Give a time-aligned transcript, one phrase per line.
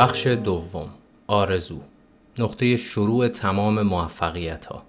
[0.00, 0.88] بخش دوم
[1.26, 1.80] آرزو.
[2.38, 4.82] نقطه شروع تمام موفقیت ها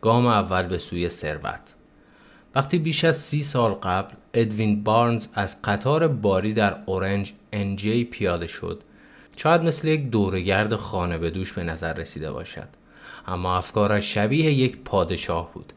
[0.00, 1.74] گام اول به سوی ثروت.
[2.54, 8.46] وقتی بیش از سی سال قبل ادوین بارنز از قطار باری در اورنج انجی پیاده
[8.46, 8.82] شد
[9.36, 12.68] شاید مثل یک دورگرد خانه به دوش به نظر رسیده باشد.
[13.26, 15.72] اما افکارش شبیه یک پادشاه بود.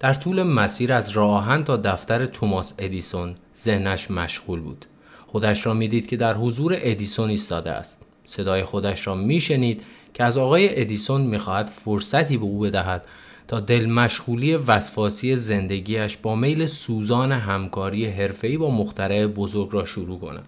[0.00, 4.86] در طول مسیر از راهن تا دفتر توماس ادیسون ذهنش مشغول بود.
[5.26, 8.01] خودش را می‌دید که در حضور ادیسون ایستاده است.
[8.24, 9.82] صدای خودش را میشنید
[10.14, 13.04] که از آقای ادیسون می‌خواهد فرصتی به او بدهد
[13.48, 20.18] تا دل مشغولی وسواسی زندگیش با میل سوزان همکاری حرفه‌ای با مخترع بزرگ را شروع
[20.18, 20.44] کند.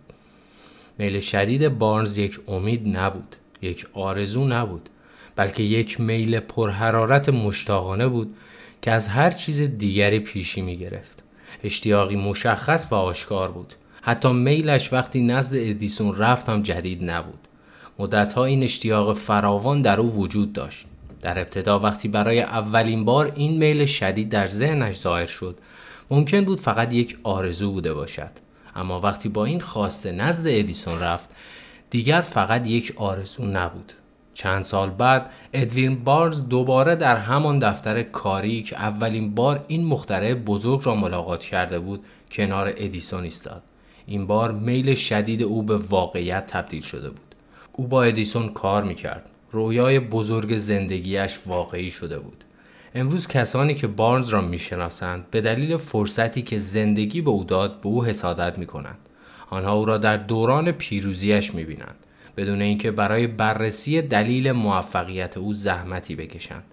[0.99, 4.89] میل شدید بارنز یک امید نبود، یک آرزو نبود،
[5.37, 8.37] بلکه یک میل پرحرارت مشتاقانه بود
[8.83, 11.23] که از هر چیز دیگری پیشی می گرفت.
[11.65, 13.75] اشتیاقی مشخص و آشکار بود.
[14.03, 17.44] حتی میلش وقتی نزد ادیسون رفت هم جدید نبود.
[17.99, 20.87] مدتها این اشتیاق فراوان در او وجود داشت.
[21.21, 25.59] در ابتدا وقتی برای اولین بار این میل شدید در ذهنش ظاهر شد
[26.11, 28.31] ممکن بود فقط یک آرزو بوده باشد.
[28.77, 31.31] اما وقتی با این خواسته نزد ادیسون رفت
[31.91, 33.93] دیگر فقط یک آرزو نبود.
[34.35, 40.35] چند سال بعد ادوین بارز دوباره در همان دفتر کاری که اولین بار این مخترع
[40.35, 43.63] بزرگ را ملاقات کرده بود کنار ادیسون ایستاد.
[44.07, 47.34] این بار میل شدید او به واقعیت تبدیل شده بود.
[47.77, 52.45] او با ادیسون کار می‌کرد رویای بزرگ زندگیش واقعی شده بود
[52.95, 57.87] امروز کسانی که بارنز را می‌شناسند به دلیل فرصتی که زندگی به او داد به
[57.87, 58.99] او حسادت می کنند.
[59.51, 61.97] آنها او را در دوران پیروزیش می بینند
[62.37, 66.65] بدون اینکه برای بررسی دلیل موفقیت او زحمتی بکشند.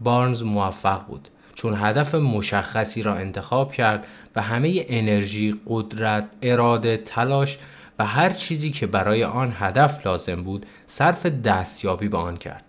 [0.00, 7.58] بارنز موفق بود چون هدف مشخصی را انتخاب کرد و همه انرژی، قدرت، اراده، تلاش
[8.00, 12.64] و هر چیزی که برای آن هدف لازم بود صرف دستیابی به آن کرد.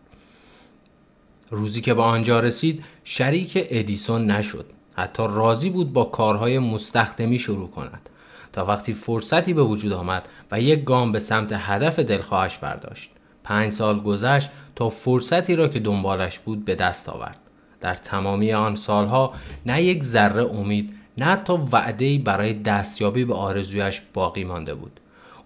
[1.50, 4.66] روزی که به آنجا رسید شریک ادیسون نشد.
[4.98, 8.10] حتی راضی بود با کارهای مستخدمی شروع کند
[8.54, 13.12] تا وقتی فرصتی به وجود آمد و یک گام به سمت هدف دلخواهش برداشت.
[13.44, 17.40] پنج سال گذشت تا فرصتی را که دنبالش بود به دست آورد.
[17.82, 19.34] در تمامی آن سالها
[19.66, 25.01] نه یک ذره امید نه حتی وعده‌ای برای دستیابی به آرزویش باقی مانده بود.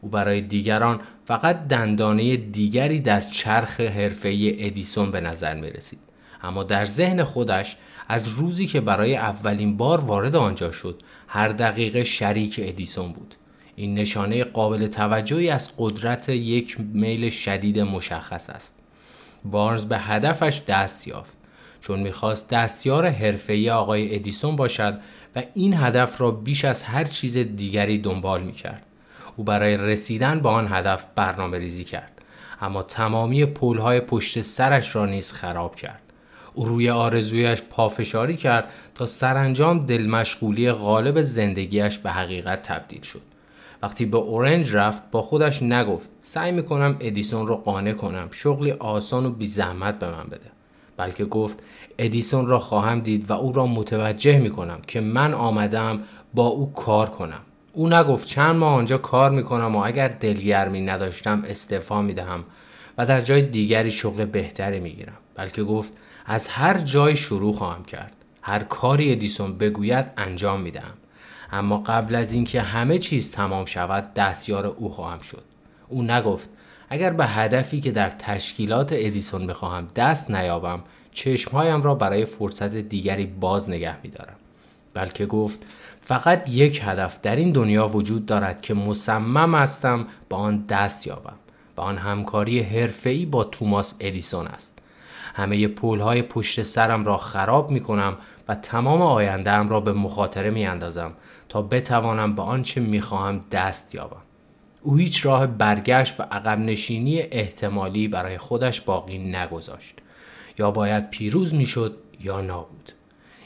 [0.05, 5.99] او برای دیگران فقط دندانه دیگری در چرخ حرفه‌ای ادیسون به نظر می رسید.
[6.43, 7.77] اما در ذهن خودش
[8.07, 13.35] از روزی که برای اولین بار وارد آنجا شد هر دقیقه شریک ادیسون بود.
[13.75, 18.75] این نشانه قابل توجهی از قدرت یک میل شدید مشخص است.
[19.45, 21.33] بارنز به هدفش دست یافت
[21.81, 24.99] چون می‌خواست دستیار حرفه‌ای آقای ادیسون باشد
[25.35, 28.85] و این هدف را بیش از هر چیز دیگری دنبال می‌کرد.
[29.35, 32.21] او برای رسیدن به آن هدف برنامه ریزی کرد
[32.61, 36.01] اما تمامی پولهای پشت سرش را نیز خراب کرد.
[36.53, 43.21] او روی آرزویش پافشاری کرد تا سرانجام دلمشغولی غالب زندگیش به حقیقت تبدیل شد.
[43.83, 49.25] وقتی به اورنج رفت با خودش نگفت سعی می‌کنم ادیسون رو قانع کنم شغلی آسان
[49.25, 50.51] و بی زحمت به من بده.
[50.97, 51.59] بلکه گفت
[51.97, 55.99] ادیسون را خواهم دید و او را متوجه می‌کنم که من آمدم
[56.33, 57.41] با او کار کنم.
[57.75, 62.43] او نگفت چند ماه آنجا کار می‌کنم و اگر دلگرمی نداشتم استعفا می‌دهم
[62.97, 65.17] و در جای دیگری شغل بهتری می‌گیرم.
[65.35, 65.93] بلکه گفت
[66.25, 68.15] از هر جای شروع خواهم کرد.
[68.41, 70.93] هر کاری ادیسون بگوید انجام می‌دهم.
[71.51, 75.43] اما قبل از اینکه همه چیز تمام شود دستیار او خواهم شد.
[75.87, 76.49] او نگفت
[76.89, 83.25] اگر به هدفی که در تشکیلات ادیسون بخواهم دست نیابم چشمهایم را برای فرصت دیگری
[83.25, 84.35] باز نگه میدارم.
[84.93, 85.65] بلکه گفت
[86.07, 91.35] فقط یک هدف در این دنیا وجود دارد که مصمم هستم با آن دست یابم
[91.77, 94.79] و آن همکاری حرفه‌ای با توماس ادیسون است.
[95.35, 98.17] همه پولهای پشت سرم را خراب می کنم
[98.47, 101.13] و تمام آیندهم را به مخاطره می اندازم
[101.49, 104.21] تا بتوانم به آنچه می خواهم دست یابم.
[104.81, 109.95] او هیچ راه برگشت و عقب نشینی احتمالی برای خودش باقی نگذاشت.
[110.59, 112.91] یا باید پیروز می‌شد یا نابود.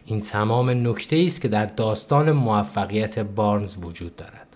[0.09, 4.47] این تمام نکته است که در داستان موفقیت بارنز وجود دارد.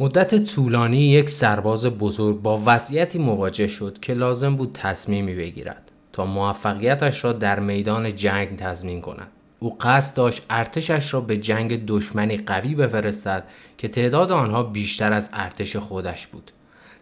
[0.00, 6.24] مدت طولانی یک سرباز بزرگ با وضعیتی مواجه شد که لازم بود تصمیمی بگیرد تا
[6.24, 9.30] موفقیتش را در میدان جنگ تضمین کند.
[9.60, 13.44] او قصد داشت ارتشش را به جنگ دشمنی قوی بفرستد
[13.78, 16.50] که تعداد آنها بیشتر از ارتش خودش بود.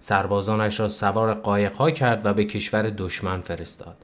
[0.01, 3.97] سربازانش را سوار قایقها کرد و به کشور دشمن فرستاد.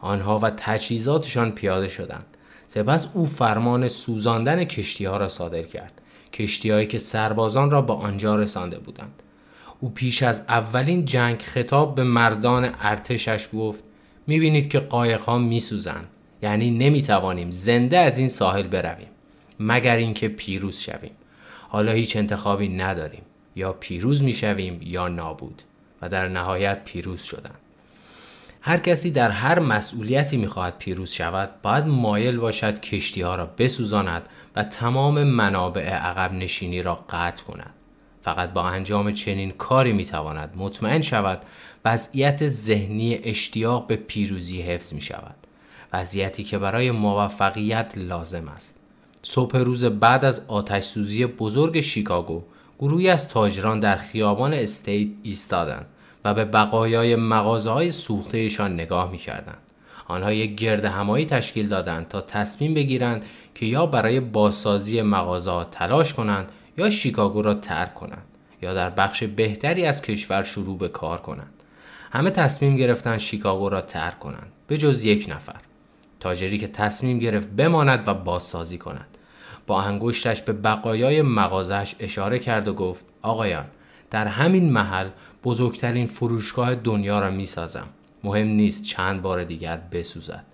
[0.00, 2.35] آنها و تجهیزاتشان پیاده شدند.
[2.76, 6.00] سپس او فرمان سوزاندن کشتی ها را صادر کرد
[6.32, 9.22] کشتی هایی که سربازان را به آنجا رسانده بودند.
[9.80, 13.84] او پیش از اولین جنگ خطاب به مردان ارتشش گفت
[14.26, 16.08] می‌بینید که قایق ها میسوزند
[16.42, 19.08] یعنی نمی‌توانیم زنده از این ساحل برویم
[19.60, 21.12] مگر اینکه پیروز شویم.
[21.68, 23.22] حالا هیچ انتخابی نداریم
[23.56, 25.62] یا پیروز می‌شویم یا نابود.
[26.02, 27.54] و در نهایت پیروز شدن
[28.66, 34.28] هر کسی در هر مسئولیتی می‌خواهد پیروز شود باید مایل باشد کشتی ها را بسوزاند
[34.56, 37.74] و تمام منابع عقب نشینی را قطع کند
[38.22, 41.42] فقط با انجام چنین کاری می‌تواند مطمئن شود
[41.84, 45.36] وضعیت ذهنی اشتیاق به پیروزی حفظ می شود.
[45.92, 48.76] وضعیتی که برای موفقیت لازم است.
[49.22, 52.42] صبح روز بعد از آتش سوزی بزرگ شیکاگو
[52.78, 55.86] گروهی از تاجران در خیابان استیت ایستادند
[56.26, 59.54] و به بقایای مغازه های سوختهشان نگاه می کردن.
[60.08, 63.24] آنها یک گرد همایی تشکیل دادند تا تصمیم بگیرند
[63.54, 68.24] که یا برای بازسازی مغازه تلاش کنند یا شیکاگو را ترک کنند
[68.62, 71.62] یا در بخش بهتری از کشور شروع به کار کنند.
[72.12, 75.60] همه تصمیم گرفتن شیکاگو را ترک کنند به جز یک نفر.
[76.20, 79.18] تاجری که تصمیم گرفت بماند و بازسازی کند.
[79.66, 83.64] با انگشتش به بقایای مغازش اشاره کرد و گفت آقایان
[84.10, 85.08] در همین محل
[85.46, 87.86] بزرگترین فروشگاه دنیا را می سازم.
[88.24, 90.44] مهم نیست چند بار دیگر بسوزد.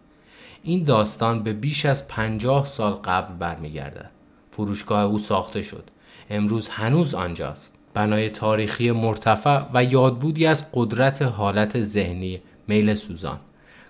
[0.63, 4.11] این داستان به بیش از پنجاه سال قبل برمیگردد.
[4.51, 5.85] فروشگاه او ساخته شد.
[6.31, 7.75] امروز هنوز آنجاست.
[7.95, 13.39] بنای تاریخی مرتفع و یادبودی از قدرت حالت ذهنی میل سوزان.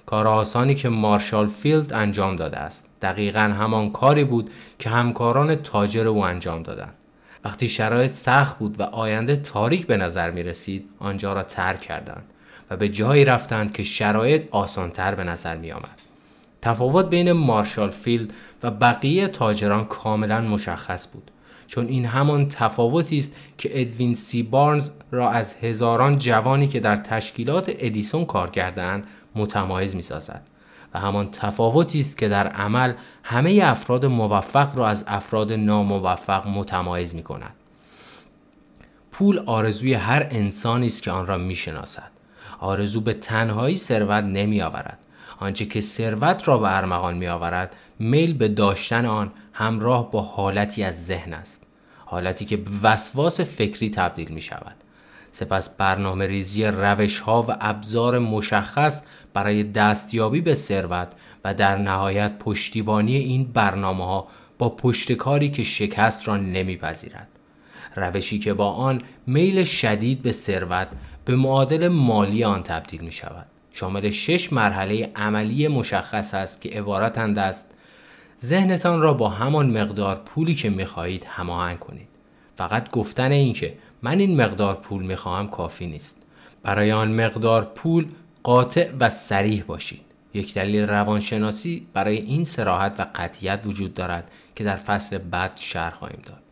[0.06, 2.88] کار آسانی که مارشال فیلد انجام داده است.
[3.02, 6.94] دقیقا همان کاری بود که همکاران تاجر او انجام دادند.
[7.44, 12.24] وقتی شرایط سخت بود و آینده تاریک به نظر می رسید آنجا را ترک کردند
[12.70, 15.98] و به جایی رفتند که شرایط آسانتر به نظر می آمد.
[16.62, 21.30] تفاوت بین مارشال فیلد و بقیه تاجران کاملا مشخص بود
[21.66, 26.96] چون این همان تفاوتی است که ادوین سی بارنز را از هزاران جوانی که در
[26.96, 30.42] تشکیلات ادیسون کار کردند متمایز می سازد.
[30.94, 32.92] و همان تفاوتی است که در عمل
[33.22, 37.56] همه افراد موفق را از افراد ناموفق متمایز می کند.
[39.12, 42.10] پول آرزوی هر انسانی است که آن را می شناسد.
[42.60, 44.98] آرزو به تنهایی ثروت نمی آورد.
[45.40, 50.82] آنچه که ثروت را به ارمغان می آورد میل به داشتن آن همراه با حالتی
[50.82, 51.66] از ذهن است.
[52.04, 54.81] حالتی که به وسواس فکری تبدیل می شود.
[55.32, 59.02] سپس برنامه ریزی روش ها و ابزار مشخص
[59.34, 61.08] برای دستیابی به ثروت
[61.44, 67.28] و در نهایت پشتیبانی این برنامه ها با پشتکاری که شکست را نمیپذیرد.
[67.96, 70.88] روشی که با آن میل شدید به ثروت
[71.24, 73.46] به معادل مالی آن تبدیل می شود.
[73.72, 77.70] شامل شش مرحله عملی مشخص است که عبارتند است
[78.44, 82.08] ذهنتان را با همان مقدار پولی که می خواهید هماهنگ کنید.
[82.56, 86.22] فقط گفتن اینکه من این مقدار پول می خواهم کافی نیست.
[86.62, 88.08] برای آن مقدار پول
[88.42, 90.00] قاطع و سریح باشید.
[90.34, 95.94] یک دلیل روانشناسی برای این سراحت و قطیت وجود دارد که در فصل بعد شرح
[95.94, 96.42] خواهیم داد.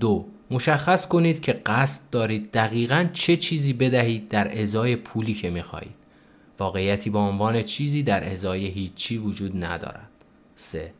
[0.00, 5.94] دو مشخص کنید که قصد دارید دقیقا چه چیزی بدهید در ازای پولی که می‌خواهید.
[6.58, 10.08] واقعیتی با عنوان چیزی در ازای هیچی وجود ندارد.
[10.54, 10.92] 3.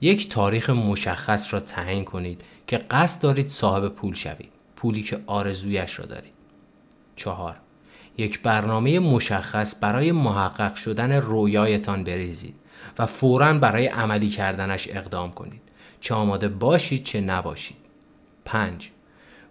[0.00, 4.61] یک تاریخ مشخص را تعیین کنید که قصد دارید صاحب پول شوید.
[4.82, 6.32] پولی که آرزویش را دارید.
[7.16, 7.56] 4.
[8.18, 12.54] یک برنامه مشخص برای محقق شدن رویایتان بریزید
[12.98, 15.62] و فورا برای عملی کردنش اقدام کنید
[16.00, 17.76] چه آماده باشید چه نباشید
[18.44, 18.90] 5.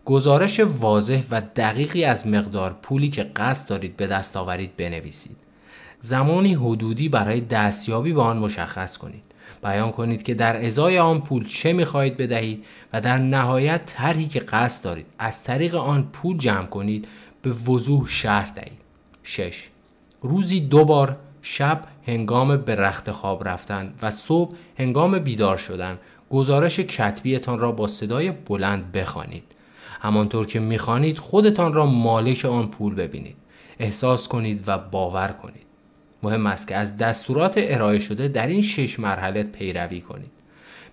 [0.05, 5.37] گزارش واضح و دقیقی از مقدار پولی که قصد دارید به دست آورید بنویسید
[5.99, 9.23] زمانی حدودی برای دستیابی به آن مشخص کنید
[9.63, 14.39] بیان کنید که در ازای آن پول چه می‌خواهید بدهید و در نهایت طرحی که
[14.39, 17.07] قصد دارید از طریق آن پول جمع کنید
[17.41, 18.79] به وضوح شرح دهید.
[19.23, 19.69] 6.
[20.21, 25.97] روزی دو بار شب هنگام به رخت خواب رفتن و صبح هنگام بیدار شدن
[26.29, 29.43] گزارش کتبیتان را با صدای بلند بخوانید.
[30.01, 33.35] همانطور که می‌خوانید خودتان را مالک آن پول ببینید
[33.79, 35.70] احساس کنید و باور کنید.
[36.23, 40.31] مهم است که از دستورات ارائه شده در این شش مرحله پیروی کنید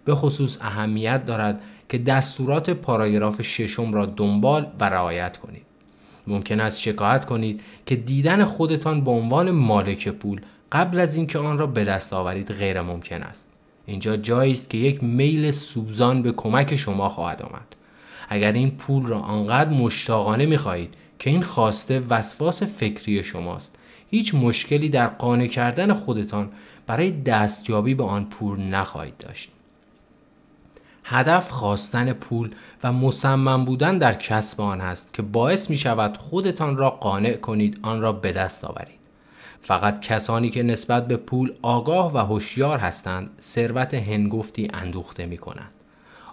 [0.04, 5.62] به خصوص اهمیت دارد که دستورات پاراگراف ششم را دنبال و رعایت کنید
[6.26, 10.40] ممکن است شکایت کنید که دیدن خودتان به عنوان مالک پول
[10.72, 13.48] قبل از اینکه آن را به دست آورید غیر ممکن است.
[13.86, 17.76] اینجا جایی است که یک میل سوزان به کمک شما خواهد آمد.
[18.28, 23.77] اگر این پول را آنقدر مشتاقانه می‌خواهید که این خواسته وسواس فکری شماست
[24.10, 26.50] هیچ مشکلی در قانع کردن خودتان
[26.86, 29.50] برای دستیابی به آن پول نخواهید داشت
[31.10, 32.50] هدف خواستن پول
[32.84, 37.78] و مصمم بودن در کسب آن است که باعث می شود خودتان را قانع کنید
[37.82, 38.98] آن را به دست آورید.
[39.62, 45.74] فقط کسانی که نسبت به پول آگاه و هوشیار هستند ثروت هنگفتی اندوخته می کنند.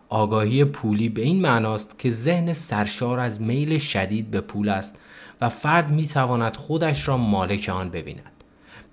[0.09, 4.99] آگاهی پولی به این معناست که ذهن سرشار از میل شدید به پول است
[5.41, 8.31] و فرد می تواند خودش را مالک آن ببیند.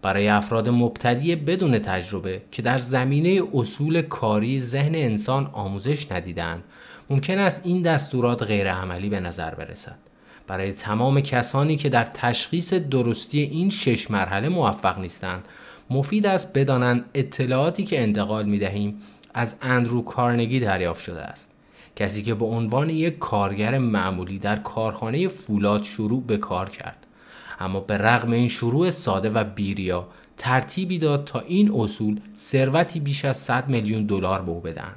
[0.02, 6.64] برای افراد مبتدی بدون تجربه که در زمینه اصول کاری ذهن انسان آموزش ندیدند
[7.10, 9.98] ممکن است این دستورات غیر عملی به نظر برسد
[10.46, 15.44] برای تمام کسانی که در تشخیص درستی این شش مرحله موفق نیستند
[15.90, 18.98] مفید است بدانند اطلاعاتی که انتقال می دهیم
[19.34, 21.51] از اندرو کارنگی دریافت شده است
[21.96, 27.06] کسی که به عنوان یک کارگر معمولی در کارخانه فولاد شروع به کار کرد.
[27.60, 33.24] اما به رغم این شروع ساده و بیریا ترتیبی داد تا این اصول ثروتی بیش
[33.24, 34.94] از 100 میلیون دلار به او بدن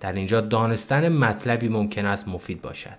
[0.00, 2.96] در اینجا دانستن مطلبی ممکن است مفید باشد.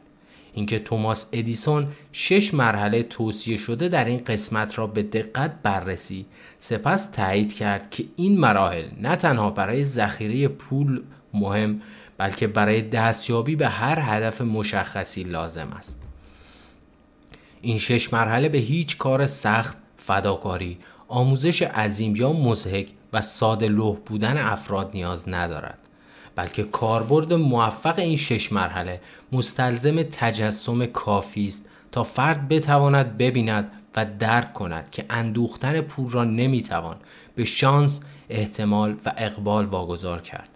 [0.53, 6.25] اینکه توماس ادیسون شش مرحله توصیه شده در این قسمت را به دقت بررسی
[6.60, 11.01] سپس تایید کرد که این مراحل نه تنها برای ذخیره پول
[11.33, 11.81] مهم
[12.22, 16.01] بلکه برای دستیابی به هر هدف مشخصی لازم است.
[17.62, 23.98] این شش مرحله به هیچ کار سخت فداکاری آموزش عظیم یا مزهک و ساده لوح
[24.06, 25.78] بودن افراد نیاز ندارد.
[26.36, 29.01] بلکه کاربرد موفق این شش مرحله
[29.32, 36.24] مستلزم تجسم کافی است تا فرد بتواند ببیند و درک کند که اندوختن پول را
[36.24, 36.96] نمی‌توان
[37.36, 40.50] به شانس احتمال و اقبال واگذار کرد.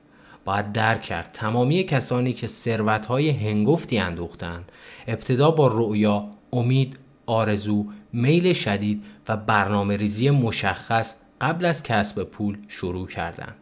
[0.46, 1.30] باید درک کرد.
[1.34, 4.72] تمامی کسانی که ثروتهای هنگفتی اندوختند
[5.08, 12.58] ابتدا با رؤیا امید آرزو میل شدید و برنامه ریزی مشخص قبل از کسب پول
[12.68, 13.56] شروع کردند.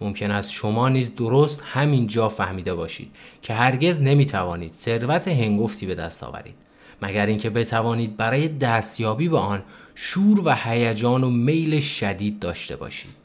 [0.00, 3.10] ممکن است شما نیز درست همین جا فهمیده باشید
[3.42, 6.54] که هرگز نمی توانید ثروت هنگفتی به دست آورید.
[7.02, 9.62] مگر اینکه بتوانید برای دستیابی به آن
[9.94, 13.21] شور و هیجان و میل شدید داشته باشید.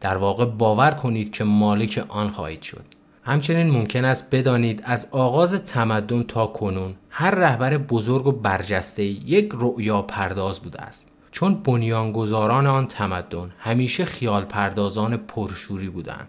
[0.00, 2.84] در واقع باور کنید که مالک آن خواهید شد.
[3.22, 9.50] همچنین ممکن است بدانید از آغاز تمدن تا کنون هر رهبر بزرگ و برجسته یک
[9.52, 11.08] رؤیا پرداز بوده است.
[11.32, 16.28] چون بنیانگذاران آن تمدن همیشه خیال پردازان پرشوری بودند.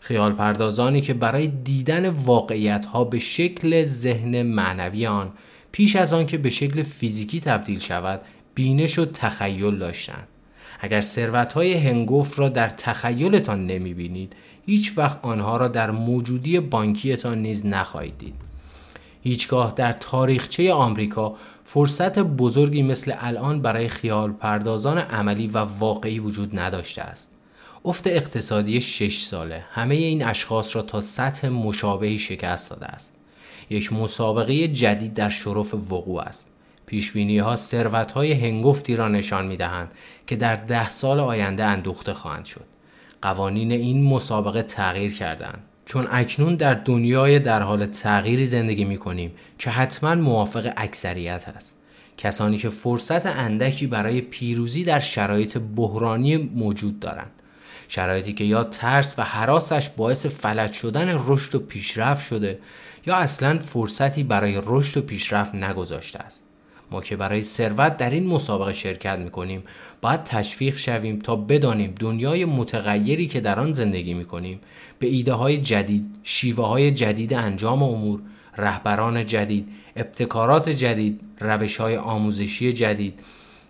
[0.00, 5.32] خیال پردازانی که برای دیدن واقعیت ها به شکل ذهن معنوی آن
[5.72, 8.20] پیش از آن که به شکل فیزیکی تبدیل شود
[8.54, 10.28] بینش و تخیل داشتند.
[10.80, 16.60] اگر ثروت های هنگفت را در تخیلتان نمی بینید هیچ وقت آنها را در موجودی
[16.60, 18.34] بانکیتان نیز نخواهید دید
[19.22, 26.58] هیچگاه در تاریخچه آمریکا فرصت بزرگی مثل الان برای خیال پردازان عملی و واقعی وجود
[26.58, 27.32] نداشته است.
[27.84, 33.14] افت اقتصادی شش ساله همه این اشخاص را تا سطح مشابهی شکست داده است.
[33.70, 36.49] یک مسابقه جدید در شرف وقوع است.
[36.90, 39.90] پیشبینی ها ثروت های هنگفتی را نشان می دهند
[40.26, 42.64] که در ده سال آینده اندوخته خواهند شد.
[43.22, 45.58] قوانین این مسابقه تغییر کردند.
[45.84, 51.76] چون اکنون در دنیای در حال تغییری زندگی می کنیم که حتما موافق اکثریت است.
[52.16, 57.32] کسانی که فرصت اندکی برای پیروزی در شرایط بحرانی موجود دارند.
[57.88, 62.58] شرایطی که یا ترس و حراسش باعث فلج شدن رشد و پیشرفت شده
[63.06, 66.49] یا اصلا فرصتی برای رشد و پیشرفت نگذاشته است.
[66.90, 69.62] ما که برای ثروت در این مسابقه شرکت می‌کنیم.
[70.00, 74.60] باید تشویق شویم تا بدانیم دنیای متغیری که در آن زندگی می‌کنیم.
[74.98, 78.20] به ایده های جدید شیوه های جدید انجام امور
[78.56, 83.20] رهبران جدید ابتکارات جدید روش های آموزشی جدید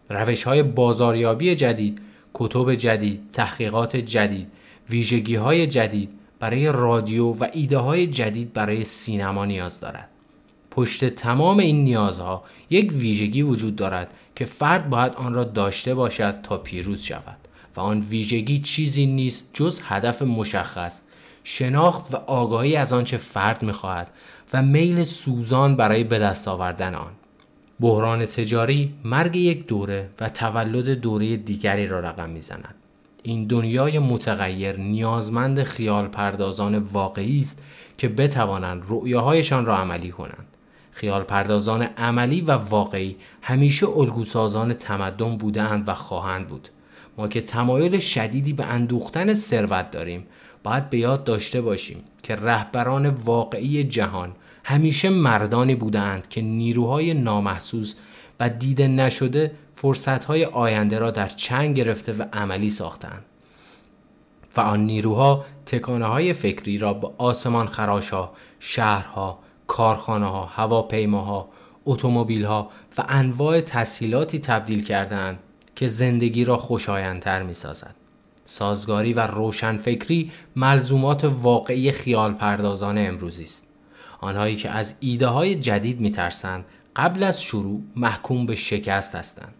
[0.08, 2.00] روش های بازاریابی جدید
[2.34, 4.48] کتب جدید تحقیقات جدید
[4.90, 10.08] ویژگی های جدید برای رادیو و ایده های جدید برای سینما نیاز دارد.
[10.70, 16.34] پشت تمام این نیازها یک ویژگی وجود دارد که فرد باید آن را داشته باشد
[16.42, 17.36] تا پیروز شود
[17.76, 21.00] و آن ویژگی چیزی نیست جز هدف مشخص
[21.44, 24.08] شناخت و آگاهی از آنچه فرد می‌خواهد
[24.52, 27.12] و میل سوزان برای به دست آوردن آن.
[27.80, 32.74] بحران تجاری مرگ یک دوره و تولد دوره دیگری را رقم می‌زند.
[33.22, 37.62] این دنیای متغیر نیازمند خیال پردازان واقعی است
[37.98, 40.46] که بتوانند رؤیاهایشان را عملی کنند.
[40.92, 46.68] خیال پردازان عملی و واقعی همیشه الگوسازان تمدن بودند و خواهند بود.
[47.18, 50.26] ما که تمایل شدیدی به اندوختن ثروت داریم
[50.62, 54.32] باید به یاد داشته باشیم که رهبران واقعی جهان
[54.64, 57.94] همیشه مردانی بودند که نیروهای نامحسوس
[58.40, 63.24] و دیده نشده فرصتهای آینده را در چنگ گرفته و عملی ساختند.
[64.56, 69.38] و آن نیروها تکانه های فکری را به آسمان خراشها، شهرها،
[69.70, 71.48] کارخانه ها، هواپیماها،
[71.86, 75.38] اتومبیل ها و انواع تسهیلاتی تبدیل کردند
[75.76, 77.94] که زندگی را خوشایندتر می سازد.
[78.44, 83.68] سازگاری و روشنفکری ملزومات واقعی خیال پردازان امروزی است.
[84.20, 86.64] آنهایی که از ایده های جدید میترسند
[86.96, 89.54] قبل از شروع محکوم به شکست هستند.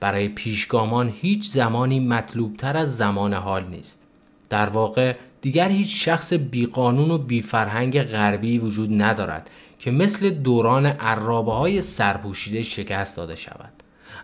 [0.00, 4.06] برای پیشگامان هیچ زمانی مطلوبتر از زمان حال نیست.
[4.50, 5.14] در واقع
[5.46, 12.62] دیگر هیچ شخص بیقانون و بیفرهنگ غربی وجود ندارد که مثل دوران عرابه های سرپوشیده
[12.62, 13.72] شکست داده شود.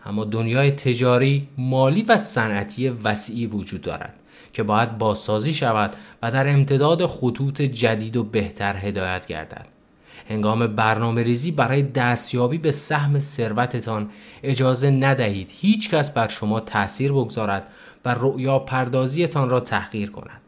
[0.06, 4.14] اما دنیای تجاری، مالی و صنعتی وسیعی وجود دارد
[4.52, 9.66] که باید بازسازی شود و در امتداد خطوط جدید و بهتر هدایت گردد.
[10.28, 14.10] هنگام برنامه ریزی برای دستیابی به سهم ثروتتان
[14.42, 17.68] اجازه ندهید هیچ کس بر شما تأثیر بگذارد
[18.04, 20.41] و رؤیا پردازیتان را تحقیر کند.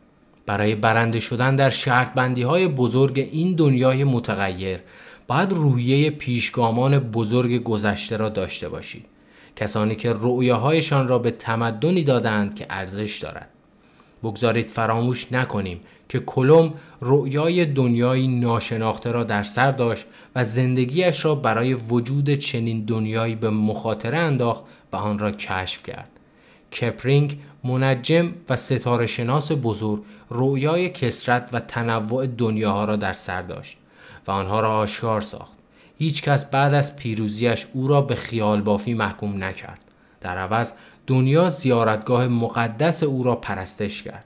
[0.46, 4.80] برای برنده شدن در شرط بندی های بزرگ این دنیای متغیر
[5.26, 9.04] باید روحیه پیشگامان بزرگ گذشته را داشته باشید.
[9.56, 13.48] کسانی که رؤیاهایشان را به تمدنی دادند که ارزش دارد.
[14.22, 20.04] بگذارید فراموش نکنیم که کلم رؤیای دنیایی ناشناخته را در سر داشت
[20.36, 26.08] و زندگیش را برای وجود چنین دنیایی به مخاطره انداخت و آن را کشف کرد.
[26.80, 30.02] کپرینگ منجم و ستاره شناس بزرگ
[30.34, 33.78] رؤیای کسرت و تنوع دنیاها را در سر داشت
[34.26, 35.58] و آنها را آشکار ساخت.
[35.98, 39.84] هیچ کس بعد از پیروزیش او را به خیال بافی محکوم نکرد.
[40.20, 40.72] در عوض
[41.06, 44.24] دنیا زیارتگاه مقدس او را پرستش کرد.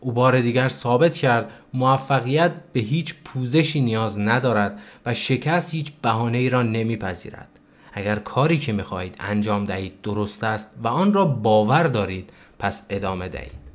[0.00, 6.38] او بار دیگر ثابت کرد موفقیت به هیچ پوزشی نیاز ندارد و شکست هیچ بهانه
[6.38, 7.48] ای را نمیپذیرد.
[7.92, 13.28] اگر کاری که می‌خواهید انجام دهید درست است و آن را باور دارید پس ادامه
[13.28, 13.65] دهید.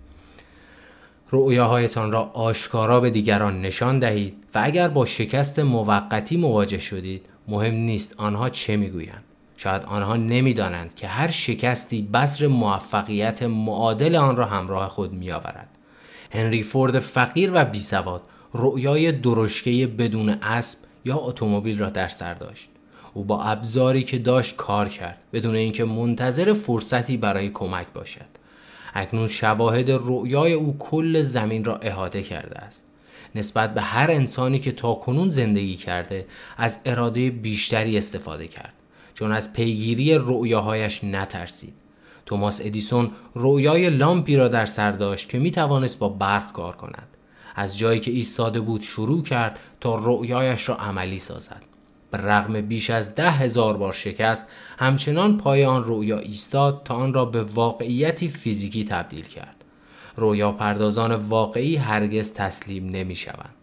[1.31, 7.73] رؤیاهایتان را آشکارا به دیگران نشان دهید و اگر با شکست موقتی مواجه شدید مهم
[7.73, 9.23] نیست آنها چه می‌گویند.
[9.57, 15.69] شاید آنها نمی‌دانند که هر شکستی بذر موفقیت معادل آن را همراه خود میآورد.
[16.31, 18.21] هنری فورد فقیر و بیسواد
[18.53, 22.69] رؤیای درشکه بدون اسب یا اتومبیل را در سر داشت.
[23.13, 28.40] او با ابزاری که داشت کار کرد بدون اینکه منتظر فرصتی برای کمک باشد.
[28.93, 32.85] اکنون شواهد رؤیای او کل زمین را احاطه کرده است.
[33.35, 36.25] نسبت به هر انسانی که تا کنون زندگی کرده
[36.57, 38.73] از اراده بیشتری استفاده کرد
[39.13, 41.73] چون از پیگیری رؤیاهایش نترسید.
[42.25, 47.07] توماس ادیسون رؤیای لامپی را در سر داشت که می توانست با برق کار کند.
[47.55, 51.70] از جایی که ایستاده بود شروع کرد تا رؤیایش را عملی سازد.
[52.11, 54.47] به رغم بیش از ده هزار بار شکست
[54.79, 59.61] همچنان پای آن رؤیا ایستاد تا آن را به واقعیتی فیزیکی تبدیل کرد
[60.17, 63.55] رویا پردازان واقعی هرگز تسلیم نمی شوند.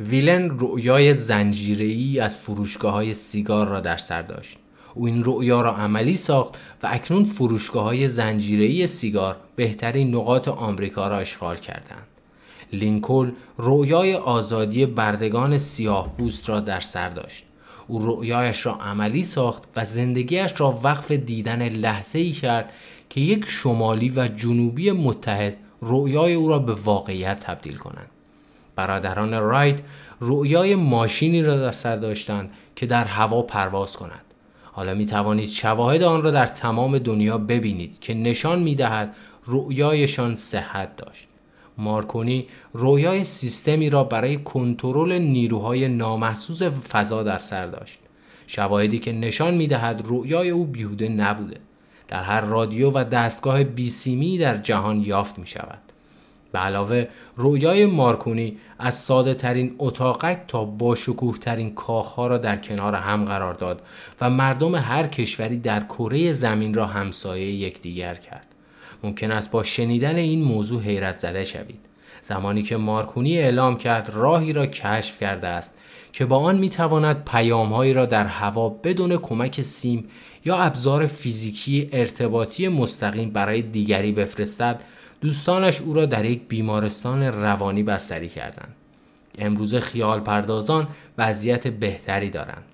[0.00, 4.58] ویلن رؤیای زنجیری از فروشگاه های سیگار را در سر داشت.
[4.94, 11.08] او این رؤیا را عملی ساخت و اکنون فروشگاه های زنجیری سیگار بهترین نقاط آمریکا
[11.08, 12.06] را اشغال کردند.
[12.72, 16.12] لینکل رؤیای آزادی بردگان سیاه
[16.46, 17.45] را در سر داشت.
[17.88, 22.72] او رؤیایش را عملی ساخت و زندگیش را وقف دیدن لحظه ای کرد
[23.10, 28.10] که یک شمالی و جنوبی متحد رؤیای او را به واقعیت تبدیل کنند.
[28.76, 29.80] برادران رایت
[30.20, 34.24] رؤیای ماشینی را در سر داشتند که در هوا پرواز کند.
[34.72, 40.34] حالا می توانید شواهد آن را در تمام دنیا ببینید که نشان می دهد رؤیایشان
[40.34, 41.28] صحت داشت.
[41.78, 47.98] مارکونی رویای سیستمی را برای کنترل نیروهای نامحسوس فضا در سر داشت.
[48.46, 51.56] شواهدی که نشان می دهد رؤیای او بیهوده نبوده.
[52.08, 55.78] در هر رادیو و دستگاه بیسیمی در جهان یافت می شود.
[56.52, 62.56] به علاوه رویای مارکونی از ساده ترین اتاقک تا با شکوه ترین کاخها را در
[62.56, 63.82] کنار هم قرار داد
[64.20, 68.55] و مردم هر کشوری در کره زمین را همسایه یکدیگر کرد.
[69.06, 71.78] ممکن است با شنیدن این موضوع حیرت زده شوید.
[72.22, 75.74] زمانی که مارکونی اعلام کرد راهی را کشف کرده است
[76.12, 80.04] که با آن می تواند پیامهایی را در هوا بدون کمک سیم
[80.44, 84.82] یا ابزار فیزیکی ارتباطی مستقیم برای دیگری بفرستد
[85.20, 88.74] دوستانش او را در یک بیمارستان روانی بستری کردند
[89.38, 90.88] امروز خیال پردازان
[91.18, 92.64] وضعیت بهتری دارند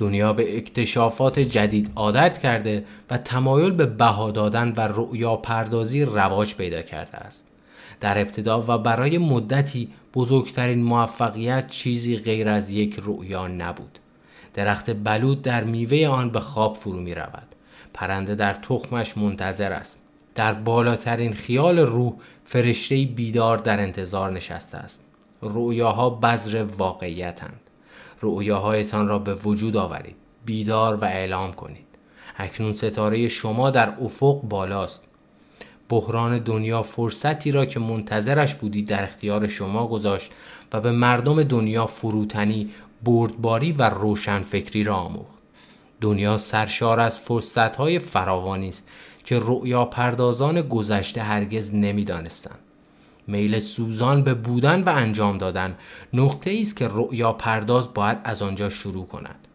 [0.00, 6.54] دنیا به اکتشافات جدید عادت کرده و تمایل به بها دادن و رؤیا پردازی رواج
[6.54, 7.46] پیدا کرده است
[8.00, 13.98] در ابتدا و برای مدتی بزرگترین موفقیت چیزی غیر از یک رؤیا نبود
[14.54, 17.46] درخت بلود در میوه آن به خواب فرو می رود.
[17.94, 20.02] پرنده در تخمش منتظر است.
[20.34, 22.12] در بالاترین خیال روح
[22.44, 25.04] فرشته بیدار در انتظار نشسته است
[25.42, 27.69] رؤیاها بذر واقعیتند
[28.20, 30.16] رؤیاهایتان را به وجود آورید.
[30.44, 31.86] بیدار و اعلام کنید.
[32.36, 35.06] اکنون ستاره شما در افق بالاست.
[35.88, 40.32] بحران دنیا فرصتی را که منتظرش بودید در اختیار شما گذاشت
[40.72, 42.70] و به مردم دنیا فروتنی
[43.04, 45.38] بردباری و روشنفکری را آموخت.
[46.00, 48.88] دنیا سرشار از فرصتهای فراوانی است
[49.24, 52.58] که رؤیا پردازان گذشته هرگز نمی‌دانستند.
[53.30, 55.76] میل سوزان به بودن و انجام دادن
[56.12, 59.48] نقطه است که رؤیا پرداز باید از آنجا شروع کند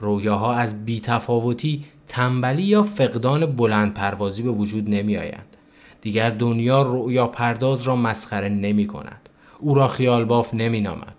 [0.00, 5.56] رویاها از بیتفاوتی تنبلی یا فقدان بلند پروازی به وجود نمی آیند.
[6.00, 9.28] دیگر دنیا رؤیا پرداز را مسخره نمی کند.
[9.58, 11.14] او را خیال باف نمی نامد.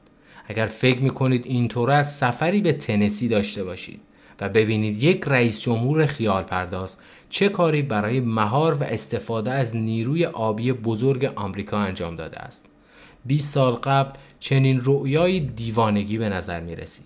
[0.47, 4.01] اگر فکر می کنید اینطور است سفری به تنسی داشته باشید
[4.41, 6.97] و ببینید یک رئیس جمهور خیال پرداز
[7.33, 12.65] چه کاری برای مهار و استفاده از نیروی آبی بزرگ آمریکا انجام داده است؟
[13.25, 17.05] 20 سال قبل چنین رؤیای دیوانگی به نظر می رسید.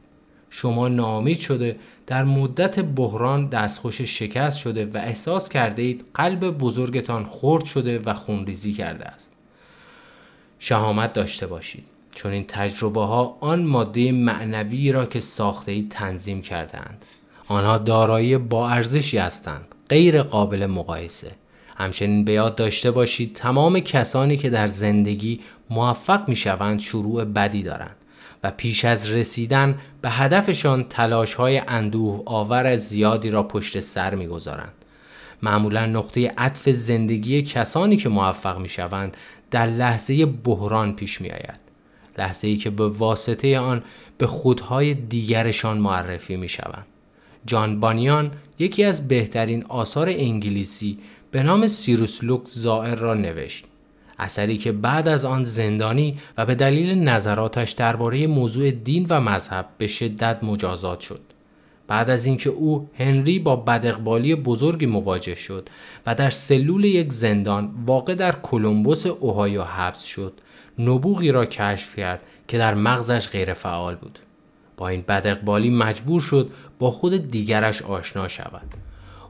[0.50, 1.76] شما ناامید شده
[2.08, 8.14] در مدت بحران دستخوش شکست شده و احساس کرده اید قلب بزرگتان خرد شده و
[8.14, 9.34] خونریزی کرده است.
[10.60, 11.86] شهامت داشته باشید.
[12.16, 17.06] چون این تجربه ها آن ماده معنوی را که ساخته اید تنظیم کردند
[17.48, 19.68] آنها دارایی با ارزشی هستند.
[19.90, 21.32] غیر قابل مقایسه
[21.78, 27.64] همچنین به یاد داشته باشید تمام کسانی که در زندگی موفق می شوند شروع بدی
[27.64, 27.96] دارند
[28.44, 34.28] و پیش از رسیدن به هدفشان تلاش های اندوه آور زیادی را پشت سر می
[34.28, 34.74] گذارند.
[35.42, 39.18] معمولا نقطه عطف زندگی کسانی که موفق می شوند
[39.52, 41.60] در لحظه بحران پیش می آید.
[42.18, 43.84] لحظه ای که به واسطه آن
[44.18, 46.86] به خودهای دیگرشان معرفی می شوند.
[47.48, 50.98] جان بانیان یکی از بهترین آثار انگلیسی
[51.32, 53.66] به نام سیروس لوک زائر را نوشت.
[54.20, 59.66] اثری که بعد از آن زندانی و به دلیل نظراتش درباره موضوع دین و مذهب
[59.78, 61.22] به شدت مجازات شد.
[61.88, 65.70] بعد از اینکه او هنری با بدقبالی بزرگی مواجه شد
[66.06, 70.34] و در سلول یک زندان واقع در کلمبوس اوهایو حبس شد
[70.80, 74.20] نبوغی را کشف کرد که در مغزش غیر فعال بود
[74.78, 78.68] با این بدقبالی مجبور شد با خود دیگرش آشنا شود.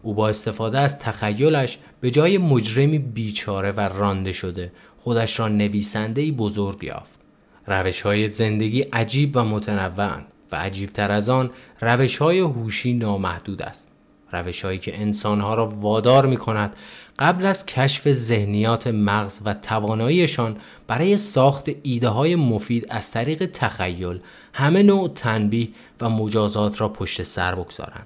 [0.02, 6.32] او با استفاده از تخیلش به جای مجرمی بیچاره و رانده شده خودش را نویسنده
[6.32, 7.20] بزرگ یافت.
[7.68, 11.50] روش های زندگی عجیب و متنوعند و عجیب تر از آن
[11.82, 13.92] روش های هوشی نامحدود است.
[14.32, 16.76] روش هایی که انسانها را وادار می کند
[17.20, 20.58] قبل از کشف ذهنیات مغز و تواناییشان
[20.88, 24.20] برای ساخت ایده های مفید از طریق تخیل
[24.58, 25.70] همه نوع تنبیه
[26.02, 28.06] و مجازات را پشت سر بگذارند.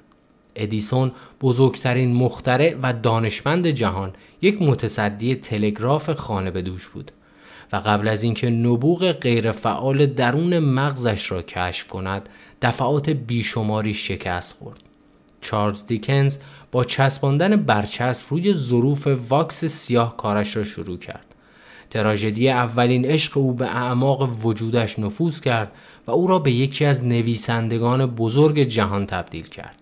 [0.55, 1.11] ادیسون
[1.41, 7.11] بزرگترین مخترع و دانشمند جهان یک متصدی تلگراف خانه به دوش بود
[7.73, 12.29] و قبل از اینکه نبوغ غیرفعال درون مغزش را کشف کند
[12.61, 14.79] دفعات بیشماری شکست خورد
[15.41, 16.37] چارلز دیکنز
[16.71, 21.25] با چسباندن برچسب روی ظروف واکس سیاه کارش را شروع کرد
[21.89, 25.71] تراژدی اولین عشق او به اعماق وجودش نفوذ کرد
[26.07, 29.75] و او را به یکی از نویسندگان بزرگ جهان تبدیل کرد.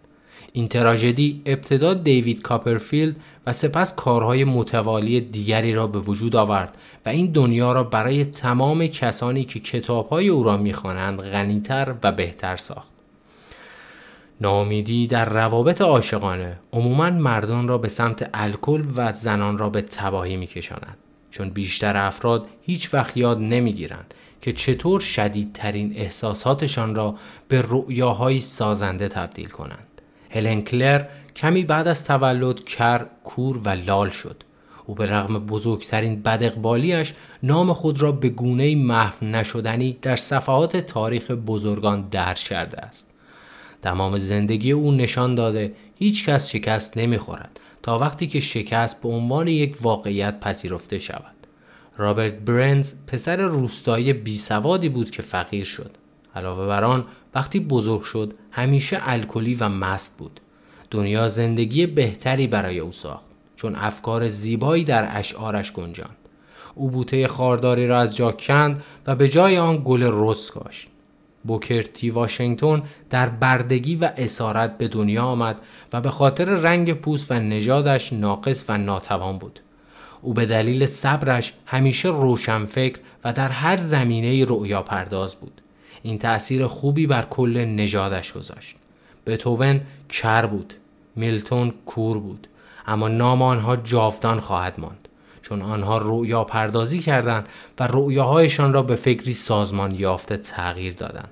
[0.53, 3.15] این تراژدی ابتدا دیوید کاپرفیلد
[3.47, 8.87] و سپس کارهای متوالی دیگری را به وجود آورد و این دنیا را برای تمام
[8.87, 12.89] کسانی که کتابهای او را می‌خوانند غنیتر و بهتر ساخت.
[14.41, 20.37] نامیدی در روابط عاشقانه عموما مردان را به سمت الکل و زنان را به تباهی
[20.37, 20.97] میکشاند.
[21.31, 27.15] چون بیشتر افراد هیچ وقت یاد نمی‌گیرند که چطور شدیدترین احساساتشان را
[27.47, 29.87] به رؤیاهای سازنده تبدیل کنند
[30.29, 34.43] هلن کلر کمی بعد از تولد کر، کور و لال شد.
[34.85, 37.13] او به رغم بزرگترین بدقبالیش
[37.43, 43.07] نام خود را به گونه محو نشدنی در صفحات تاریخ بزرگان درج کرده است.
[43.81, 49.47] تمام زندگی او نشان داده هیچ کس شکست نمی‌خورد تا وقتی که شکست به عنوان
[49.47, 51.35] یک واقعیت پذیرفته شود.
[51.97, 55.91] رابرت برنز پسر روستایی بیسوادی بود که فقیر شد.
[56.35, 60.39] علاوه بر آن وقتی بزرگ شد همیشه الکلی و مست بود
[60.91, 63.25] دنیا زندگی بهتری برای او ساخت
[63.55, 66.17] چون افکار زیبایی در اشعارش گنجاند
[66.75, 70.87] او بوته خارداری را از جا کند و به جای آن گل رس کاشت
[71.43, 75.61] بوکر تی واشنگتن در بردگی و اسارت به دنیا آمد
[75.93, 79.59] و به خاطر رنگ پوست و نژادش ناقص و ناتوان بود.
[80.21, 85.61] او به دلیل صبرش همیشه روشنفکر و در هر زمینه رؤیا پرداز بود.
[86.03, 88.75] این تأثیر خوبی بر کل نژادش گذاشت.
[89.25, 90.73] بتوون کر بود
[91.15, 92.47] میلتون کور بود
[92.87, 95.08] اما نام آنها جاودان خواهد ماند.
[95.49, 97.47] چون آنها رؤیا پردازی کردند
[97.79, 101.29] و رؤیاهایشان را به فکری سازمان یافته تغییر دادند.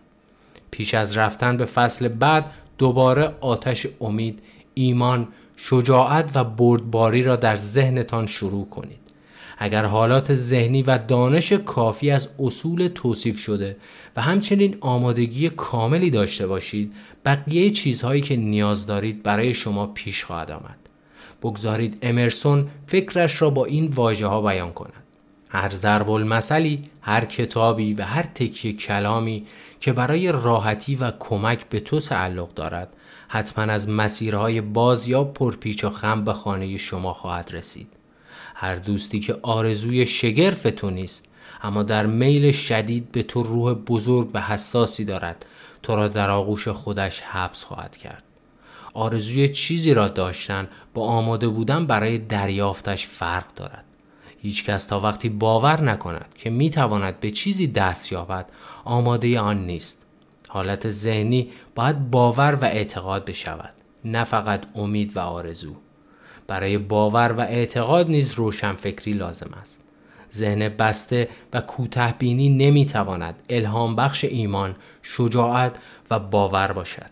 [0.72, 4.40] پیش از رفتن به فصل بعد دوباره آتش امید
[4.74, 5.28] ایمان
[5.58, 9.00] شجاعت و بردباری را در ذهنتان شروع کنید.
[9.58, 13.78] اگر حالات ذهنی و دانش کافی از اصول توصیف شده
[14.16, 16.94] و همچنین آمادگی کاملی داشته باشید
[17.26, 20.87] بقیه چیزهایی که نیاز دارید برای شما پیش خواهد آمد.
[21.41, 25.04] بگذارید امرسون فکرش را با این واژه ها بیان کند.
[25.50, 29.45] هر ضرب المثلی هر کتابی و هر تکیه کلامی
[29.80, 32.93] که برای راحتی و کمک به تو تعلق دارد
[33.28, 37.88] حتما از مسیرهای باز یا پرپیچ و خم به خانه شما خواهد رسید.
[38.56, 41.26] هر دوستی که آرزوی شگرف تو نیست
[41.63, 45.45] اما در میل شدید به تو روح بزرگ و حساسی دارد
[45.84, 48.23] تو را در آغوش خودش حبس خواهد کرد.
[48.93, 50.67] آرزوی چیزی را داشتن
[50.98, 53.84] با آماده بودن برای دریافتش فرق دارد.
[54.42, 58.50] هیچ کس تا وقتی باور نکند که می تواند به چیزی دست یابد
[58.86, 60.06] آماده آن نیست.
[60.48, 63.74] حالت ذهنی باید باور و اعتقاد بشود
[64.06, 65.76] نه فقط امید و آرزو.
[66.48, 69.82] برای باور و اعتقاد نیز روشنفکری لازم است.
[70.34, 75.76] ذهن بسته و کوته بینی نمی‌تواند الهام بخش ایمان، شجاعت
[76.12, 77.12] و باور باشد.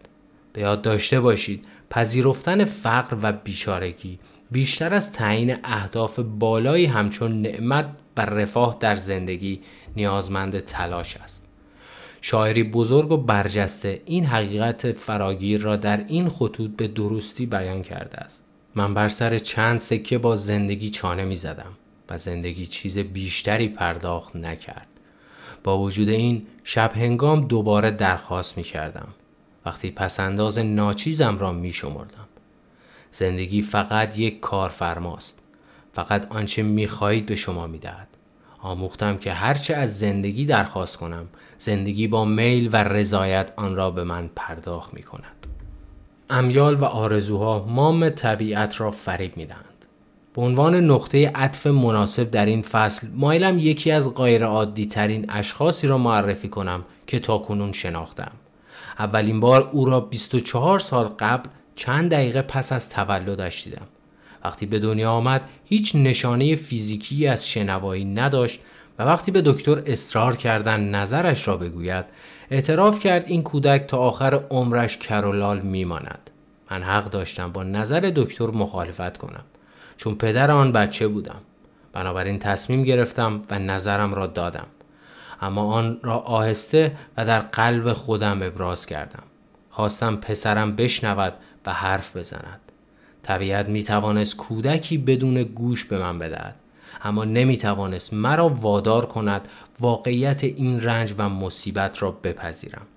[0.53, 4.19] به یاد داشته باشید پذیرفتن فقر و بیچارگی
[4.51, 9.61] بیشتر از تعیین اهداف بالایی همچون نعمت و رفاه در زندگی
[9.95, 11.47] نیازمند تلاش است.
[12.21, 18.17] شاعری بزرگ و برجسته این حقیقت فراگیر را در این خطوط به درستی بیان کرده
[18.17, 18.45] است.
[18.75, 21.71] من بر سر چند سکه با زندگی چانه می زدم
[22.09, 24.87] و زندگی چیز بیشتری پرداخت نکرد.
[25.63, 29.07] با وجود این شب هنگام دوباره درخواست می کردم.
[29.65, 32.27] وقتی پسنداز ناچیزم را می شمردم.
[33.11, 35.39] زندگی فقط یک کارفرماست.
[35.93, 38.07] فقط آنچه می خواهید به شما می دهد.
[38.59, 41.25] آموختم که هرچه از زندگی درخواست کنم
[41.57, 45.47] زندگی با میل و رضایت آن را به من پرداخت می کند.
[46.29, 49.85] امیال و آرزوها مام طبیعت را فریب می دهند.
[50.33, 55.97] به عنوان نقطه عطف مناسب در این فصل مایلم یکی از غیرعادی ترین اشخاصی را
[55.97, 58.31] معرفی کنم که تاکنون شناختم.
[58.99, 63.87] اولین بار او را 24 سال قبل چند دقیقه پس از تولدش دیدم.
[64.43, 68.59] وقتی به دنیا آمد هیچ نشانه فیزیکی از شنوایی نداشت
[68.99, 72.05] و وقتی به دکتر اصرار کردن نظرش را بگوید
[72.51, 76.29] اعتراف کرد این کودک تا آخر عمرش کرولال میماند.
[76.71, 79.43] من حق داشتم با نظر دکتر مخالفت کنم.
[79.97, 81.41] چون پدر آن بچه بودم
[81.93, 84.67] بنابراین تصمیم گرفتم و نظرم را دادم
[85.45, 89.23] اما آن را آهسته و در قلب خودم ابراز کردم.
[89.69, 91.33] خواستم پسرم بشنود
[91.65, 92.59] و حرف بزند.
[93.23, 96.55] طبیعت می توانست کودکی بدون گوش به من بدهد
[97.03, 99.47] اما نمی توانست مرا وادار کند
[99.79, 102.87] واقعیت این رنج و مصیبت را بپذیرم.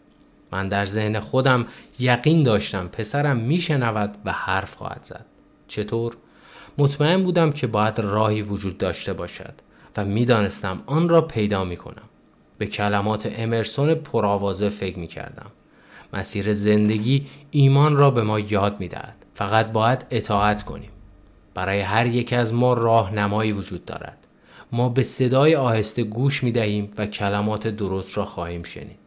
[0.53, 1.67] من در ذهن خودم
[1.99, 5.25] یقین داشتم پسرم میشنود و حرف خواهد زد.
[5.69, 6.17] چطور؟
[6.79, 9.55] مطمئن بودم که باید راهی وجود داشته باشد
[9.97, 12.08] و می‌دانستم آن را پیدا می کنم.
[12.59, 15.51] به کلمات امرسون پرآوازه فکر می کردم.
[16.13, 19.27] مسیر زندگی ایمان را به ما یاد می دهد.
[19.35, 20.91] فقط باید اطاعت کنیم.
[21.55, 24.27] برای هر یک از ما راهنمایی وجود دارد.
[24.73, 28.99] ما به صدای آهسته گوش می دهیم و کلمات درست را خواهیم شنید.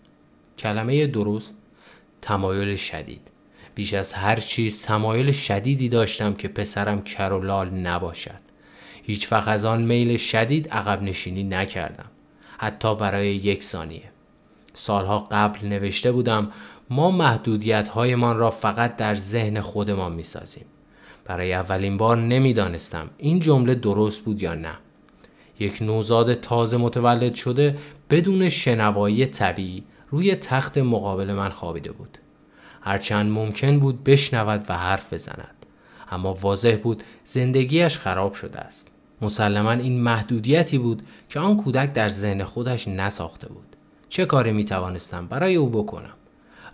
[0.57, 1.55] کلمه درست
[2.21, 3.31] تمایل شدید
[3.75, 8.41] بیش از هر چیز تمایل شدیدی داشتم که پسرم کرولال نباشد
[9.03, 12.10] هیچ از آن میل شدید عقب نشینی نکردم
[12.63, 14.03] حتی برای یک ثانیه
[14.73, 16.51] سالها قبل نوشته بودم
[16.89, 20.65] ما محدودیت هایمان را فقط در ذهن خودمان می سازیم.
[21.25, 24.73] برای اولین بار نمی‌دانستم این جمله درست بود یا نه.
[25.59, 27.77] یک نوزاد تازه متولد شده
[28.09, 32.17] بدون شنوایی طبیعی روی تخت مقابل من خوابیده بود.
[32.81, 35.65] هرچند ممکن بود بشنود و حرف بزند
[36.11, 38.90] اما واضح بود زندگیش خراب شده است
[39.21, 43.75] مسلما این محدودیتی بود که آن کودک در ذهن خودش نساخته بود.
[44.09, 46.13] چه کاری می توانستم برای او بکنم؟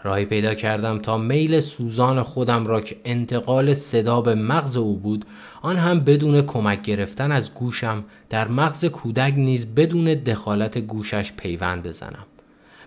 [0.03, 5.25] راهی پیدا کردم تا میل سوزان خودم را که انتقال صدا به مغز او بود
[5.62, 11.83] آن هم بدون کمک گرفتن از گوشم در مغز کودک نیز بدون دخالت گوشش پیوند
[11.83, 12.25] بزنم.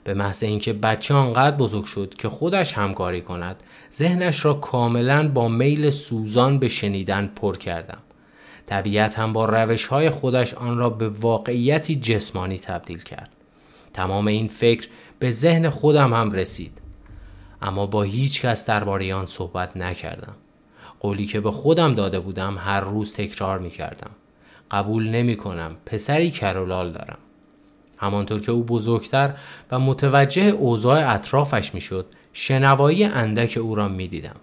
[0.04, 5.48] به محض اینکه بچه آنقدر بزرگ شد که خودش همکاری کند ذهنش را کاملا با
[5.48, 7.98] میل سوزان به شنیدن پر کردم.
[8.70, 13.30] طبیعت هم با روش های خودش آن را به واقعیتی جسمانی تبدیل کرد
[13.92, 16.78] تمام این فکر به ذهن خودم هم رسید
[17.62, 20.34] اما با هیچ کس درباره آن صحبت نکردم
[21.00, 24.10] قولی که به خودم داده بودم هر روز تکرار می کردم.
[24.70, 25.76] قبول نمی کنم.
[25.86, 27.18] پسری کرولال دارم.
[27.98, 29.34] همانطور که او بزرگتر
[29.70, 34.36] و متوجه اوضاع اطرافش می شد شنوایی اندک او را می دیدم.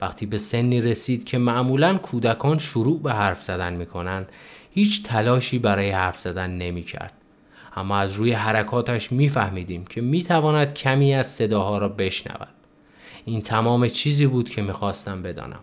[0.00, 4.32] وقتی به سنی رسید که معمولا کودکان شروع به حرف زدن می کنند
[4.70, 7.12] هیچ تلاشی برای حرف زدن نمی کرد.
[7.76, 12.48] اما از روی حرکاتش می فهمیدیم که می تواند کمی از صداها را بشنود.
[13.24, 15.60] این تمام چیزی بود که می خواستم بدانم.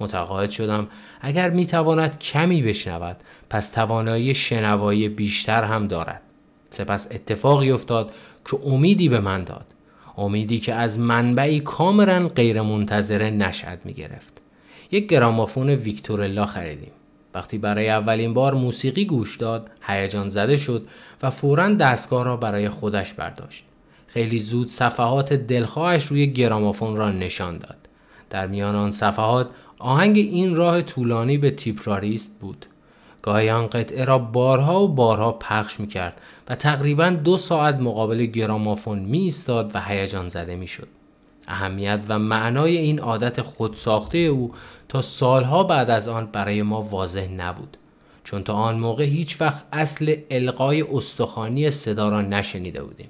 [0.00, 0.88] متقاعد شدم
[1.20, 3.16] اگر می تواند کمی بشنود
[3.50, 6.22] پس توانایی شنوایی بیشتر هم دارد.
[6.70, 8.12] سپس اتفاقی افتاد
[8.44, 9.75] که امیدی به من داد.
[10.16, 14.32] امیدی که از منبعی کاملا غیرمنتظره نشد می گرفت.
[14.90, 16.92] یک گرامافون ویکتورلا خریدیم.
[17.36, 20.86] وقتی برای اولین بار موسیقی گوش داد هیجان زده شد
[21.22, 23.64] و فورا دستگاه را برای خودش برداشت
[24.06, 27.76] خیلی زود صفحات دلخواهش روی گرامافون را نشان داد
[28.30, 32.66] در میان آن صفحات آهنگ این راه طولانی به تیپراریست بود
[33.22, 38.26] گاهی آن قطعه را بارها و بارها پخش می کرد و تقریبا دو ساعت مقابل
[38.26, 40.88] گرامافون می ایستاد و هیجان زده می شد.
[41.48, 44.52] اهمیت و معنای این عادت خودساخته او
[44.88, 47.76] تا سالها بعد از آن برای ما واضح نبود
[48.24, 53.08] چون تا آن موقع هیچ وقت اصل القای استخوانی صدا را نشنیده بودیم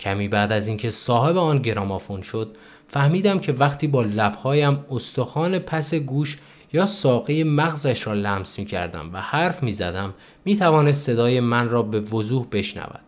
[0.00, 2.56] کمی بعد از اینکه صاحب آن گرامافون شد
[2.88, 6.38] فهمیدم که وقتی با لبهایم استخوان پس گوش
[6.72, 11.68] یا ساقه مغزش را لمس می کردم و حرف می زدم می توانست صدای من
[11.68, 13.00] را به وضوح بشنود.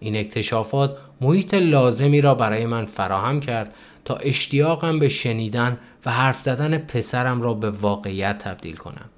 [0.00, 6.40] این اکتشافات محیط لازمی را برای من فراهم کرد تا اشتیاقم به شنیدن و حرف
[6.40, 9.10] زدن پسرم را به واقعیت تبدیل کنم.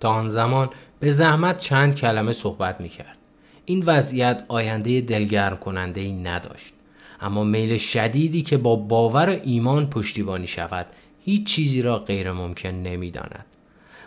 [0.00, 0.70] تا آن زمان
[1.00, 3.16] به زحمت چند کلمه صحبت می کرد.
[3.64, 6.74] این وضعیت آینده دلگرم کننده ای نداشت.
[7.20, 10.86] اما میل شدیدی که با باور ایمان پشتیبانی شود
[11.24, 13.44] هیچ چیزی را غیر ممکن نمی داند.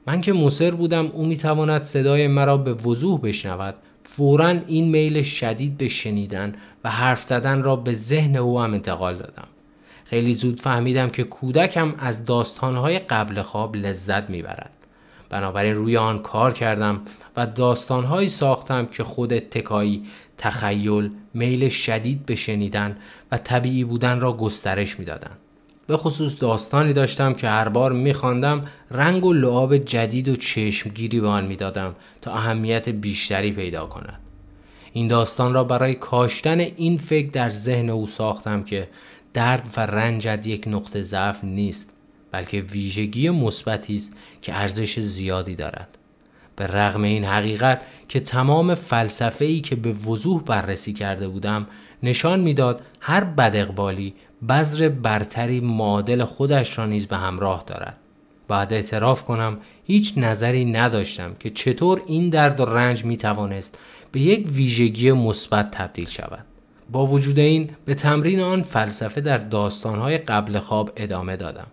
[0.08, 5.22] من که مصر بودم او می تواند صدای مرا به وضوح بشنود فورا این میل
[5.22, 9.48] شدید به شنیدن و حرف زدن را به ذهن او هم انتقال دادم.
[10.06, 14.72] خیلی زود فهمیدم که کودکم از داستانهای قبل خواب لذت می‌برد.
[15.30, 17.02] بنابراین روی آن کار کردم
[17.38, 20.06] و داستانهایی ساختم که خود اتکایی،
[20.38, 22.98] تخیل، میل شدید به شنیدن
[23.32, 25.38] و طبیعی بودن را گسترش می‌دادند.
[25.88, 31.28] به خصوص داستانی داشتم که هر بار میخواندم رنگ و لعاب جدید و چشمگیری به
[31.28, 34.20] آن می‌دادم تا اهمیت بیشتری پیدا کند.
[34.94, 38.90] این داستان را برای کاشتن این فکر در ذهن او ساختم که
[39.34, 41.94] درد و رنجت یک نقطه ضعف نیست
[42.32, 45.98] بلکه ویژگی مثبتی است که ارزش زیادی دارد
[46.56, 51.68] به رغم این حقیقت که تمام فلسفه ای که به وضوح بررسی کرده بودم
[52.04, 54.14] نشان می‌داد هر بدقبالی
[54.50, 57.98] بذر برتری معادل خودش را نیز به همراه دارد.
[58.48, 63.78] بعد اعتراف کنم هیچ نظری نداشتم که چطور این درد و رنج می توانست
[64.12, 66.46] به یک ویژگی مثبت تبدیل شود.
[66.92, 71.68] با وجود این به تمرین آن فلسفه در داستانهای قبل خواب ادامه دادم.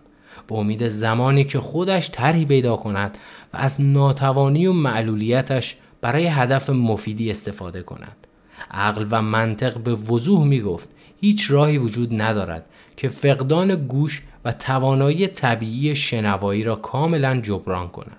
[0.47, 3.17] به امید زمانی که خودش طرحی پیدا کند
[3.53, 8.27] و از ناتوانی و معلولیتش برای هدف مفیدی استفاده کند.
[8.71, 10.89] عقل و منطق به وضوح می گفت
[11.21, 12.65] هیچ راهی وجود ندارد
[12.97, 18.17] که فقدان گوش و توانایی طبیعی شنوایی را کاملا جبران کند.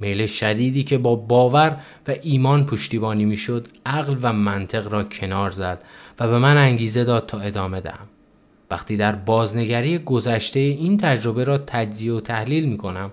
[0.00, 1.76] میل شدیدی که با باور
[2.08, 5.84] و ایمان پشتیبانی می‌شد عقل و منطق را کنار زد
[6.20, 8.06] و به من انگیزه داد تا ادامه دهم.
[8.70, 13.10] وقتی در بازنگری گذشته این تجربه را تجزیه و تحلیل می کنم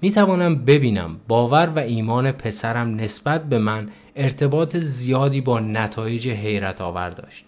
[0.00, 6.80] می توانم ببینم باور و ایمان پسرم نسبت به من ارتباط زیادی با نتایج حیرت
[6.80, 7.44] آور داشت.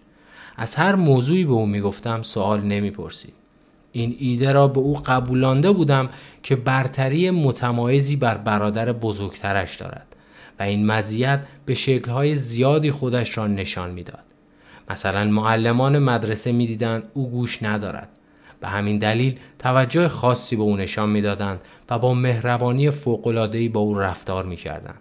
[0.57, 3.35] از هر موضوعی به او می گفتم سوال نمی پرسید
[3.93, 6.09] این ایده را به او قبولانده بودم
[6.43, 10.17] که برتری متمایزی بر برادر بزرگترش دارد
[10.59, 14.23] و این مزیت به شکلهای زیادی خودش را نشان می‌داد.
[14.90, 18.09] مثلا معلمان مدرسه می‌دیدند او گوش ندارد.
[18.61, 23.99] به همین دلیل توجه خاصی به او نشان می‌دادند و با مهربانی فوق‌العاده‌ای با او
[23.99, 25.01] رفتار می‌کردند.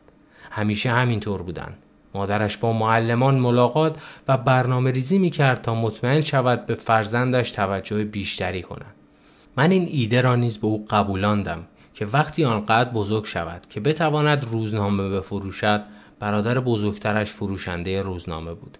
[0.52, 1.78] همیشه همینطور بودند.
[2.13, 8.04] مادرش با معلمان ملاقات و برنامه ریزی می کرد تا مطمئن شود به فرزندش توجه
[8.04, 8.96] بیشتری کند.
[9.58, 11.63] من این ایده را نیز به او قبولاندم
[11.94, 15.83] که وقتی آنقدر بزرگ شود که بتواند روزنامه بفروشد
[16.19, 18.77] برادر بزرگترش فروشنده روزنامه بود.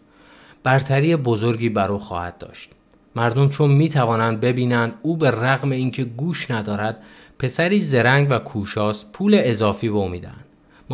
[0.64, 2.70] برتری بزرگی بر او خواهد داشت.
[3.16, 6.98] مردم چون می توانند ببینند او به رغم اینکه گوش ندارد
[7.40, 10.43] پسری زرنگ و کوشاست پول اضافی به او.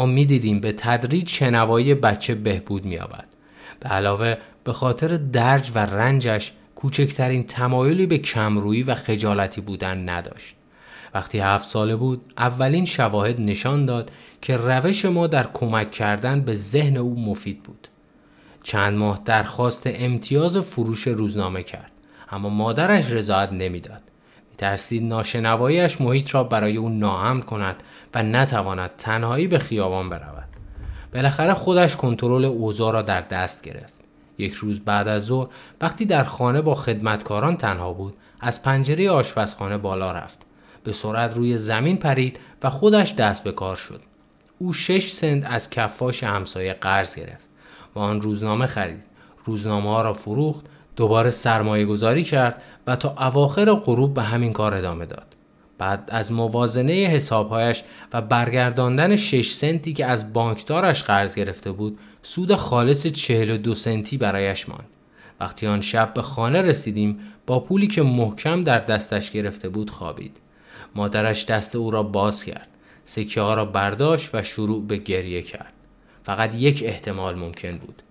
[0.05, 3.25] می‌دیدیم به تدریج شنوایی بچه بهبود مییابد.
[3.79, 10.55] به علاوه به خاطر درج و رنجش کوچکترین تمایلی به کمرویی و خجالتی بودن نداشت.
[11.13, 16.55] وقتی هفت ساله بود اولین شواهد نشان داد که روش ما در کمک کردن به
[16.55, 17.87] ذهن او مفید بود.
[18.63, 21.91] چند ماه درخواست امتیاز فروش روزنامه کرد
[22.31, 24.01] اما مادرش رضایت نمی‌داد.
[24.51, 27.83] میترسید ناشنواییش محیط را برای او ناامن کند
[28.13, 30.47] و نتواند تنهایی به خیابان برود.
[31.13, 33.99] بالاخره خودش کنترل اوضاع را در دست گرفت.
[34.37, 35.47] یک روز بعد از ظهر
[35.81, 40.45] وقتی در خانه با خدمتکاران تنها بود از پنجره آشپزخانه بالا رفت.
[40.83, 44.01] به سرعت روی زمین پرید و خودش دست به کار شد.
[44.59, 47.47] او شش سنت از کفاش همسایه قرض گرفت
[47.95, 49.03] و آن روزنامه خرید.
[49.45, 54.73] روزنامه ها را فروخت دوباره سرمایه گذاری کرد و تا اواخر غروب به همین کار
[54.73, 55.35] ادامه داد.
[55.79, 62.55] بعد از موازنه حسابهایش و برگرداندن 6 سنتی که از بانکدارش قرض گرفته بود سود
[62.55, 64.89] خالص 42 سنتی برایش ماند.
[65.39, 70.37] وقتی آن شب به خانه رسیدیم با پولی که محکم در دستش گرفته بود خوابید.
[70.95, 72.67] مادرش دست او را باز کرد
[73.03, 75.73] سکه ها را برداشت و شروع به گریه کرد.
[76.23, 78.03] فقط یک احتمال ممکن بود.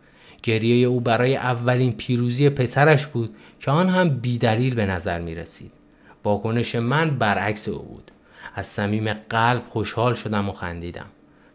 [0.43, 5.78] گریه او برای اولین پیروزی پسرش بود که آن هم بیدلیل به نظر می رسید
[6.25, 8.11] واکنش من برعکس او بود.
[8.55, 11.07] از صمیم قلب خوشحال شدم و خندیدم.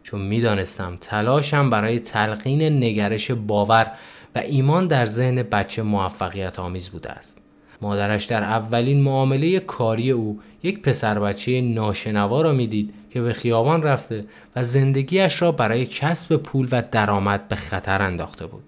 [0.02, 3.90] چون می‌دانستم تلاشم برای تلقین نگرش باور
[4.34, 7.38] و ایمان در ذهن بچه موفقیت آمیز بوده است.
[7.82, 13.82] مادرش در اولین معامله کاری او یک پسر بچه ناشنوا را می‌دید که به خیابان
[13.82, 14.24] رفته
[14.56, 18.64] و زندگیش را برای کسب پول و درآمد به خطر انداخته بود.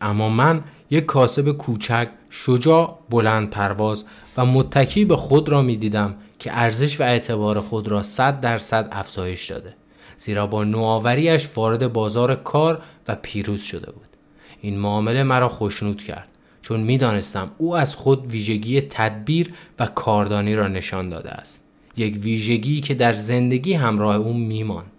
[0.00, 4.04] اما من یک کاسب کوچک شجاع بلند پرواز
[4.36, 8.88] و متکی به خود را می دیدم که ارزش و اعتبار خود را صد درصد
[8.92, 9.74] افزایش داده
[10.16, 14.06] زیرا با نوآوریش وارد بازار کار و پیروز شده بود.
[14.60, 16.28] این معامله مرا خوشنود کرد
[16.62, 21.62] چون می‌دانستم او از خود ویژگی تدبیر و کاردانی را نشان داده است
[21.96, 24.92] یک ویژگی که در زندگی همراه او میماند.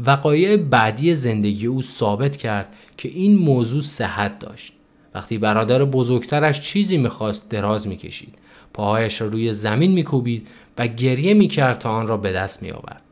[0.00, 4.72] وقایع بعدی زندگی او ثابت کرد که این موضوع صحت داشت.
[5.14, 8.34] وقتی برادر بزرگترش چیزی می‌خواست دراز می‌کشید.
[8.74, 10.48] پاهایش را روی زمین میکوبید
[10.78, 13.02] و گریه می‌کرد تا آن را به دست میآورد.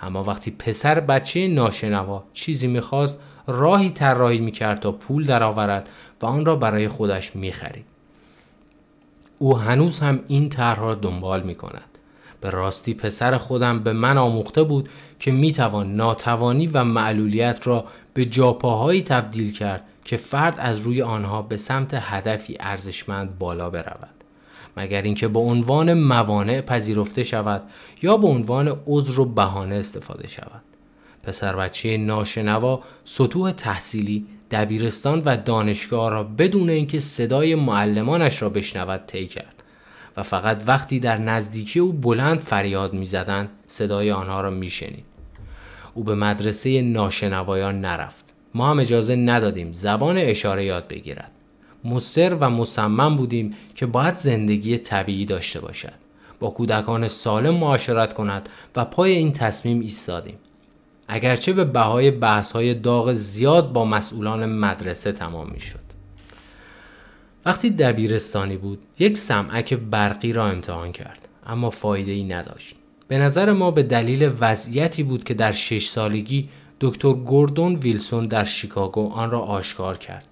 [0.00, 5.88] اما وقتی پسر بچه ناشنوا چیزی می‌خواست راهی طراحی می‌کرد تا پول درآورد
[6.22, 7.84] و آن را برای خودش می‌خرید.
[9.38, 11.98] او هنوز هم این طرح را دنبال می‌کند.
[12.40, 14.88] به راستی پسر خودم به من آموخته بود
[15.20, 17.84] که می‌توان ناتوانی و معلولیت را
[18.14, 24.14] به جاپاهایی تبدیل کرد که فرد از روی آنها به سمت هدفی ارزشمند بالا برود.
[24.76, 27.62] مگر اینکه به عنوان موانع پذیرفته شود
[28.02, 30.62] یا به عنوان عذر و بهانه استفاده شود.
[31.22, 39.06] پسر بچه ناشنوا سطوح تحصیلی دبیرستان و دانشگاه را بدون اینکه صدای معلمانش را بشنود
[39.06, 39.62] طی کرد
[40.16, 45.04] و فقط وقتی در نزدیکی او بلند فریاد می‌زدند صدای آنها را میشنید.
[45.94, 48.25] او به مدرسه ناشنوایان نرفت.
[48.56, 51.30] ما هم اجازه ندادیم زبان اشاره یاد بگیرد.
[51.84, 55.92] مصر و مصمم بودیم که باید زندگی طبیعی داشته باشد.
[56.40, 60.38] با کودکان سالم معاشرت کند و پای این تصمیم ایستادیم.
[61.08, 65.86] اگرچه به بهای بحث های داغ زیاد با مسئولان مدرسه تمام می شد.
[67.46, 72.76] وقتی دبیرستانی بود یک سمعک برقی را امتحان کرد اما فایده ای نداشت.
[73.08, 76.48] به نظر ما به دلیل وضعیتی بود که در شش سالگی
[76.80, 80.28] دکتر گوردون ویلسون در شیکاگو آن را آشکار کرد.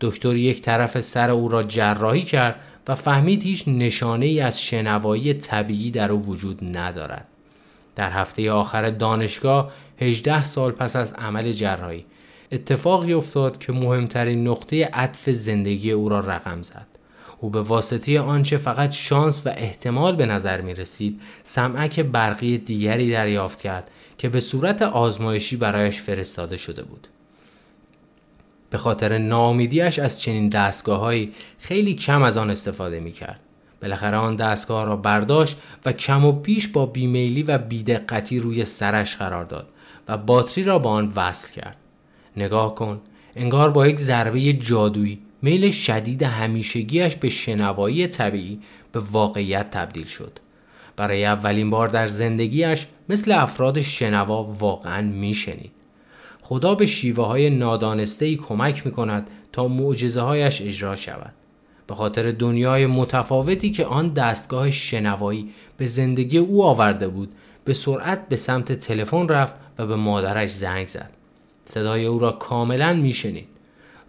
[0.00, 5.34] دکتر یک طرف سر او را جراحی کرد و فهمید هیچ نشانه ای از شنوایی
[5.34, 7.26] طبیعی در او وجود ندارد.
[7.96, 12.04] در هفته آخر دانشگاه 18 سال پس از عمل جراحی
[12.52, 16.86] اتفاقی افتاد که مهمترین نقطه عطف زندگی او را رقم زد.
[17.40, 23.10] او به واسطه آنچه فقط شانس و احتمال به نظر می رسید سمعک برقی دیگری
[23.10, 27.08] دریافت کرد که به صورت آزمایشی برایش فرستاده شده بود.
[28.70, 33.40] به خاطر ناامیدیش از چنین دستگاههایی خیلی کم از آن استفاده می کرد
[33.82, 39.16] بالاخره آن دستگاه را برداشت و کم و بیش با بیمیلی و بیدقتی روی سرش
[39.16, 39.68] قرار داد
[40.08, 41.76] و باتری را با آن وصل کرد.
[42.36, 43.00] نگاه کن
[43.36, 48.60] انگار با یک ضربه جادویی میل شدید همیشگیش به شنوایی طبیعی
[48.92, 50.38] به واقعیت تبدیل شد.
[50.96, 55.70] برای اولین بار در زندگیش مثل افراد شنوا واقعا میشنید.
[56.42, 61.32] خدا به شیوه های نادانسته ای کمک می کند تا معجزه هایش اجرا شود.
[61.86, 67.32] به خاطر دنیای متفاوتی که آن دستگاه شنوایی به زندگی او آورده بود
[67.64, 71.10] به سرعت به سمت تلفن رفت و به مادرش زنگ زد.
[71.64, 73.48] صدای او را کاملا میشنید.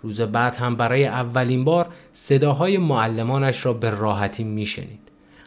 [0.03, 5.04] روز بعد هم برای اولین بار صداهای معلمانش را به راحتی میشنید.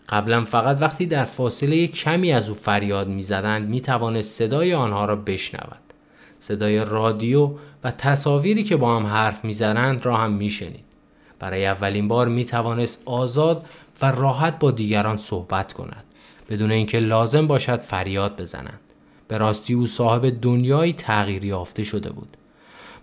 [0.09, 5.17] قبلا فقط وقتی در فاصله کمی از او فریاد می‌زدند می توانست صدای آنها را
[5.17, 5.83] بشنود.
[6.41, 7.51] صدای رادیو
[7.85, 10.85] و تصاویری که با هم حرف می‌زنند را هم میشنید.
[11.39, 13.67] برای اولین بار می توانست آزاد
[14.03, 16.05] و راحت با دیگران صحبت کند.
[16.51, 18.81] بدون اینکه لازم باشد فریاد بزنند
[19.29, 22.37] به راستی او صاحب دنیایی تغییر یافته شده بود.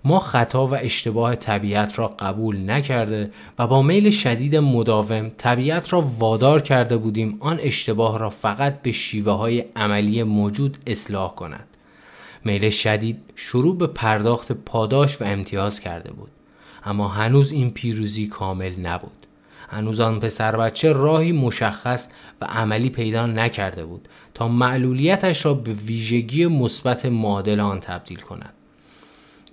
[0.08, 6.02] ما خطا و اشتباه طبیعت را قبول نکرده و با میل شدید مداوم طبیعت را
[6.02, 11.68] وادار کرده بودیم آن اشتباه را فقط به شیوه های عملی موجود اصلاح کند.
[12.46, 16.32] میل شدید شروع به پرداخت پاداش و امتیاز کرده بود.
[16.84, 19.28] اما هنوز این پیروزی کامل نبود.
[19.70, 22.10] هنوز آن پسر بچه راهی مشخص
[22.42, 28.55] و عملی پیدا نکرده بود تا معلولیتش را به ویژگی مثبت معادل آن تبدیل کند.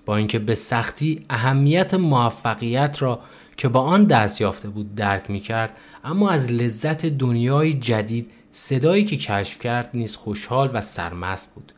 [0.07, 3.21] با اینکه به سختی اهمیت موفقیت را
[3.57, 9.05] که با آن دست یافته بود درک می کرد اما از لذت دنیای جدید صدایی
[9.05, 11.73] که کشف کرد نیز خوشحال و سرمست بود.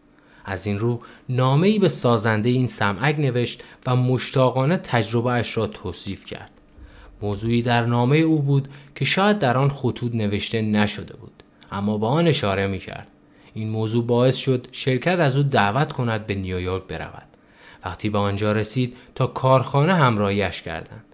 [0.44, 5.66] از این رو نامه ای به سازنده این سمعک نوشت و مشتاقانه تجربه اش را
[5.66, 6.50] توصیف کرد.
[7.22, 12.08] موضوعی در نامه او بود که شاید در آن خطوط نوشته نشده بود اما با
[12.08, 13.06] آن اشاره می کرد
[13.54, 17.33] این موضوع باعث شد شرکت از او دعوت کند به نیویورک برود.
[17.84, 21.04] وقتی به آنجا رسید تا کارخانه همراهیش کردند.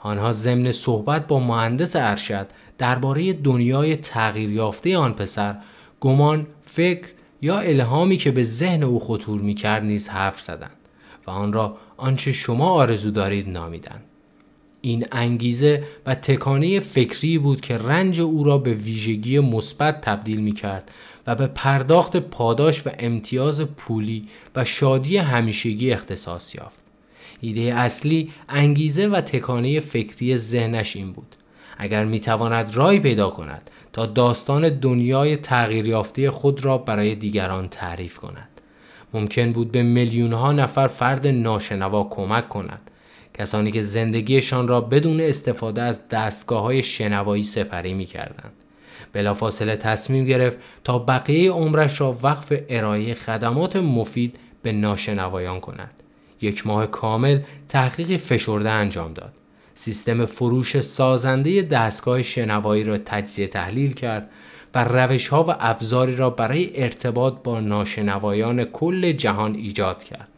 [0.00, 2.46] آنها ضمن صحبت با مهندس ارشد
[2.78, 5.56] درباره دنیای تغییر یافته آن پسر
[6.00, 7.08] گمان فکر
[7.42, 10.76] یا الهامی که به ذهن او خطور می کرد نیز حرف زدند
[11.26, 14.04] و آن را آنچه شما آرزو دارید نامیدند.
[14.80, 20.52] این انگیزه و تکانه فکری بود که رنج او را به ویژگی مثبت تبدیل می
[20.52, 20.90] کرد
[21.28, 26.84] و به پرداخت پاداش و امتیاز پولی و شادی همیشگی اختصاص یافت.
[27.40, 31.36] ایده اصلی انگیزه و تکانه فکری ذهنش این بود.
[31.78, 37.68] اگر می تواند رای پیدا کند تا داستان دنیای تغییر یافته خود را برای دیگران
[37.68, 38.48] تعریف کند.
[39.14, 42.90] ممکن بود به میلیون ها نفر فرد ناشنوا کمک کند.
[43.34, 48.52] کسانی که زندگیشان را بدون استفاده از دستگاه های شنوایی سپری می کردند.
[49.12, 55.90] بلافاصله تصمیم گرفت تا بقیه عمرش را وقف ارائه خدمات مفید به ناشنوایان کند.
[56.40, 59.32] یک ماه کامل تحقیق فشرده انجام داد.
[59.74, 64.30] سیستم فروش سازنده دستگاه شنوایی را تجزیه تحلیل کرد
[64.74, 70.28] و روش ها و ابزاری را برای ارتباط با ناشنوایان کل جهان ایجاد کرد.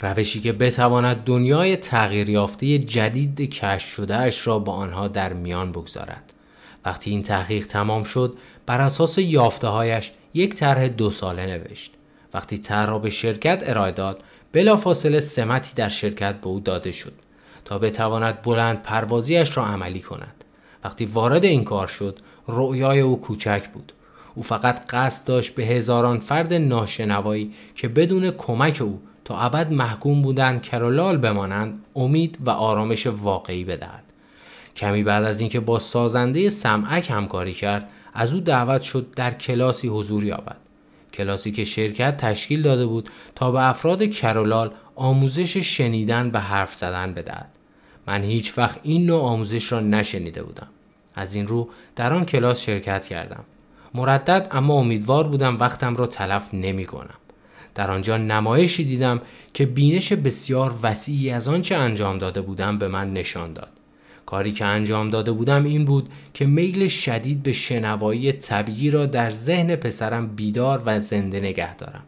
[0.00, 5.72] روشی که بتواند دنیای تغییر یافته جدید کشف شده اش را با آنها در میان
[5.72, 6.33] بگذارد.
[6.84, 8.34] وقتی این تحقیق تمام شد
[8.66, 11.92] بر اساس یافته هایش یک طرح دو ساله نوشت.
[12.34, 14.22] وقتی طرح را به شرکت ارائه داد
[14.52, 17.12] بلافاصله سمتی در شرکت به او داده شد
[17.64, 20.44] تا بتواند بلند پروازیش را عملی کند.
[20.84, 22.18] وقتی وارد این کار شد
[22.48, 23.92] رؤیای او کوچک بود.
[24.34, 30.22] او فقط قصد داشت به هزاران فرد ناشنوایی که بدون کمک او تا ابد محکوم
[30.22, 34.03] بودند کرولال بمانند امید و آرامش واقعی بدهد.
[34.76, 39.88] کمی بعد از اینکه با سازنده سمعک همکاری کرد از او دعوت شد در کلاسی
[39.88, 40.56] حضور یابد.
[41.12, 47.12] کلاسی که شرکت تشکیل داده بود تا به افراد کرولال آموزش شنیدن و حرف زدن
[47.12, 47.48] بدهد.
[48.06, 50.68] من هیچ وقت این نوع آموزش را نشنیده بودم.
[51.14, 53.44] از این رو در آن کلاس شرکت کردم.
[53.94, 57.14] مردد اما امیدوار بودم وقتم را تلف نمی کنم.
[57.74, 59.20] در آنجا نمایشی دیدم
[59.54, 63.70] که بینش بسیار وسیعی از آنچه انجام داده بودم به من نشان داد.
[64.26, 69.30] کاری که انجام داده بودم این بود که میل شدید به شنوایی طبیعی را در
[69.30, 72.02] ذهن پسرم بیدار و زنده نگه دارم.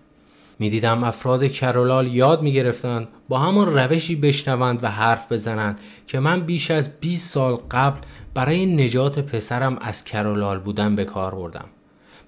[0.59, 6.71] می‌دیدم افراد کرولال یاد می‌گرفتند با همان روشی بشنوند و حرف بزنند که من بیش
[6.71, 7.99] از 20 سال قبل
[8.35, 11.65] برای نجات پسرم از کرولال بودن به کار بردم.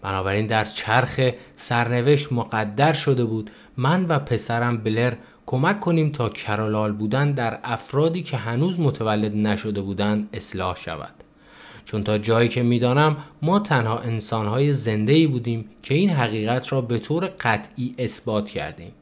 [0.02, 1.20] بنابراین در چرخ
[1.56, 5.12] سرنوشت مقدر شده بود من و پسرم بلر
[5.50, 11.14] کمک کنیم تا کرالال بودن در افرادی که هنوز متولد نشده بودند اصلاح شود.
[11.84, 16.80] چون تا جایی که می‌دانم ما تنها انسانهای زنده ای بودیم که این حقیقت را
[16.80, 18.92] به طور قطعی اثبات کردیم.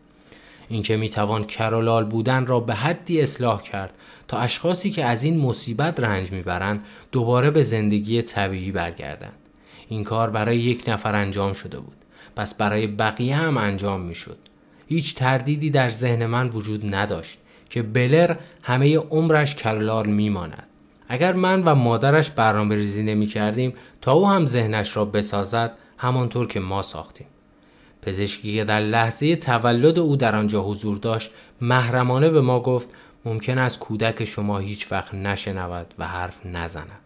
[0.69, 3.95] اینکه می‌توان کرولال بودن را به حدی اصلاح کرد
[4.29, 9.37] تا اشخاصی که از این مصیبت رنج می‌برند دوباره به زندگی طبیعی برگردند.
[9.89, 11.97] این کار برای یک نفر انجام شده بود.
[12.37, 14.39] پس برای بقیه هم انجام می‌شد.
[14.87, 17.39] هیچ تردیدی در ذهن من وجود نداشت
[17.71, 20.67] که بلر همه عمرش کر و لال میماند.
[21.09, 26.47] اگر من و مادرش برنامه ریزی نمی کردیم تا او هم ذهنش را بسازد همانطور
[26.47, 27.27] که ما ساختیم.
[28.03, 31.31] پزشکی که در لحظه تولد او در آنجا حضور داشت
[31.61, 32.89] محرمانه به ما گفت
[33.25, 37.01] ممکن است کودک شما هیچ وقت نشنود و حرف نزند.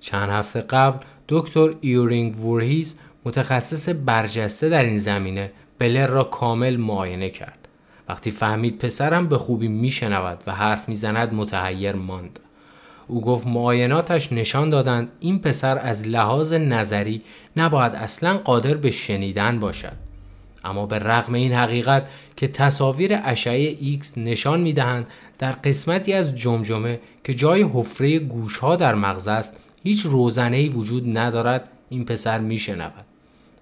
[0.00, 7.30] چند هفته قبل دکتر ایورینگ وورهیز متخصص برجسته در این زمینه بلر را کامل معاینه
[7.30, 7.68] کرد.
[8.08, 12.40] وقتی فهمید پسرم به خوبی میشنود و حرف می‌زند متحیر ماند.
[13.06, 17.22] او گفت معایناتش نشان دادند این پسر از لحاظ نظری
[17.56, 19.96] نباید اصلا قادر به شنیدن باشد.
[20.64, 25.06] اما به رغم این حقیقت که تصاویر اشعه X نشان می‌دهند
[25.38, 31.68] در قسمتی از جمجمه که جای حفره گوشها در مغز است هیچ روزنه‌ای وجود ندارد
[31.88, 33.09] این پسر میشنود.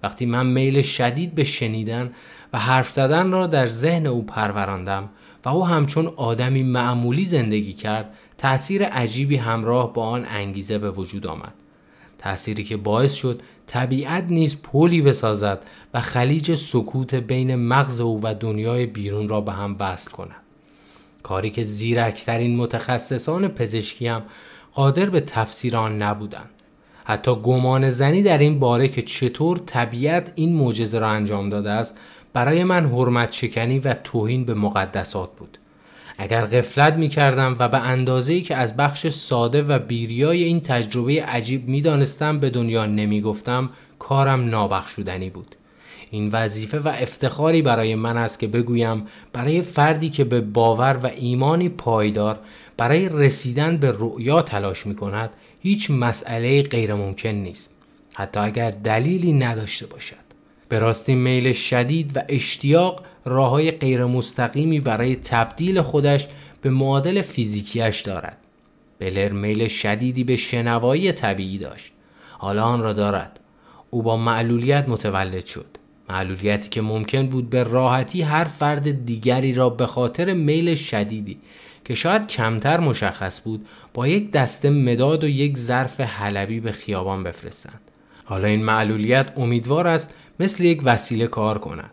[0.03, 2.11] وقتی من میل شدید به شنیدن
[2.53, 5.09] و حرف زدن را در ذهن او پروراندم
[5.45, 11.27] و او همچون آدمی معمولی زندگی کرد تأثیر عجیبی همراه با آن انگیزه به وجود
[11.27, 11.53] آمد.
[12.17, 15.59] تأثیری که باعث شد طبیعت نیز پلی بسازد
[15.93, 20.41] و خلیج سکوت بین مغز او و دنیای بیرون را به هم وصل کند.
[21.23, 24.21] کاری که زیرکترین متخصصان پزشکی هم
[24.73, 26.49] قادر به تفسیر آن نبودند.
[27.09, 31.99] حتی گمان زنی در این باره که چطور طبیعت این معجزه را انجام داده است
[32.33, 35.57] برای من حرمت شکنی و توهین به مقدسات بود.
[36.17, 41.23] اگر غفلت می کردم و به اندازه‌ای که از بخش ساده و بیریای این تجربه
[41.23, 45.55] عجیب می دانستم به دنیا نمی گفتم کارم نابخشودنی بود.
[46.11, 51.07] این وظیفه و افتخاری برای من است که بگویم برای فردی که به باور و
[51.07, 52.39] ایمانی پایدار
[52.77, 55.29] برای رسیدن به رؤیا تلاش می کند
[55.59, 57.75] هیچ مسئله غیر ممکن نیست.
[58.13, 60.15] حتی اگر دلیلی نداشته باشد.
[60.69, 66.27] به راستی میل شدید و اشتیاق راه های غیر مستقیمی برای تبدیل خودش
[66.61, 68.37] به معادل فیزیکیش دارد.
[68.99, 71.91] بلر میل شدیدی به شنوایی طبیعی داشت.
[72.31, 73.39] حالا آن را دارد.
[73.89, 75.65] او با معلولیت متولد شد.
[76.09, 81.37] معلولیتی که ممکن بود به راحتی هر فرد دیگری را به خاطر میل شدیدی
[81.85, 87.23] که شاید کمتر مشخص بود با یک دسته مداد و یک ظرف حلبی به خیابان
[87.23, 87.81] بفرستند.
[88.25, 91.91] حالا این معلولیت امیدوار است مثل یک وسیله کار کند.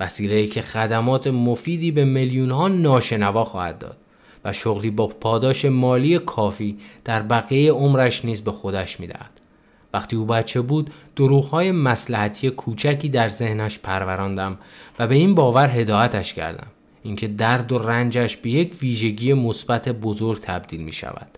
[0.00, 3.96] وسیله که خدمات مفیدی به میلیون ها ناشنوا خواهد داد
[4.44, 9.40] و شغلی با پاداش مالی کافی در بقیه عمرش نیز به خودش می‌دهد.
[9.94, 14.58] وقتی او بچه بود دروغهای مسلحتی کوچکی در ذهنش پروراندم
[14.98, 16.66] و به این باور هدایتش کردم.
[17.06, 21.28] اینکه درد و رنجش به یک ویژگی مثبت بزرگ تبدیل می شود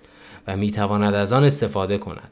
[0.47, 2.31] و می تواند از آن استفاده کند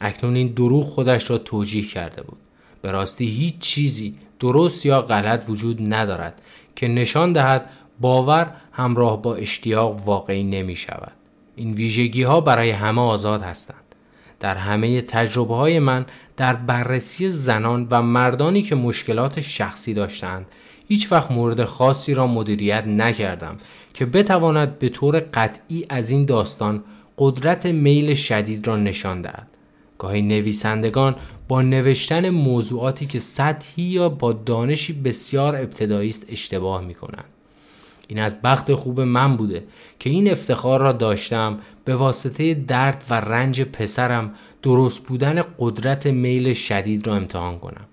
[0.00, 2.38] اکنون این دروغ خودش را توجیه کرده بود
[2.82, 6.42] به راستی هیچ چیزی درست یا غلط وجود ندارد
[6.76, 11.12] که نشان دهد باور همراه با اشتیاق واقعی نمی شود.
[11.56, 13.84] این ویژگی ها برای همه آزاد هستند.
[14.40, 20.46] در همه تجربه های من در بررسی زنان و مردانی که مشکلات شخصی داشتند
[20.88, 23.56] هیچ وقت مورد خاصی را مدیریت نکردم
[23.94, 26.84] که بتواند به طور قطعی از این داستان
[27.18, 29.48] قدرت میل شدید را نشان دهد.
[29.98, 31.16] گاهی نویسندگان
[31.48, 37.24] با نوشتن موضوعاتی که سطحی یا با دانشی بسیار ابتدایی است اشتباه می کنند.
[38.08, 39.64] این از بخت خوب من بوده
[39.98, 46.54] که این افتخار را داشتم به واسطه درد و رنج پسرم درست بودن قدرت میل
[46.54, 47.86] شدید را امتحان کنم.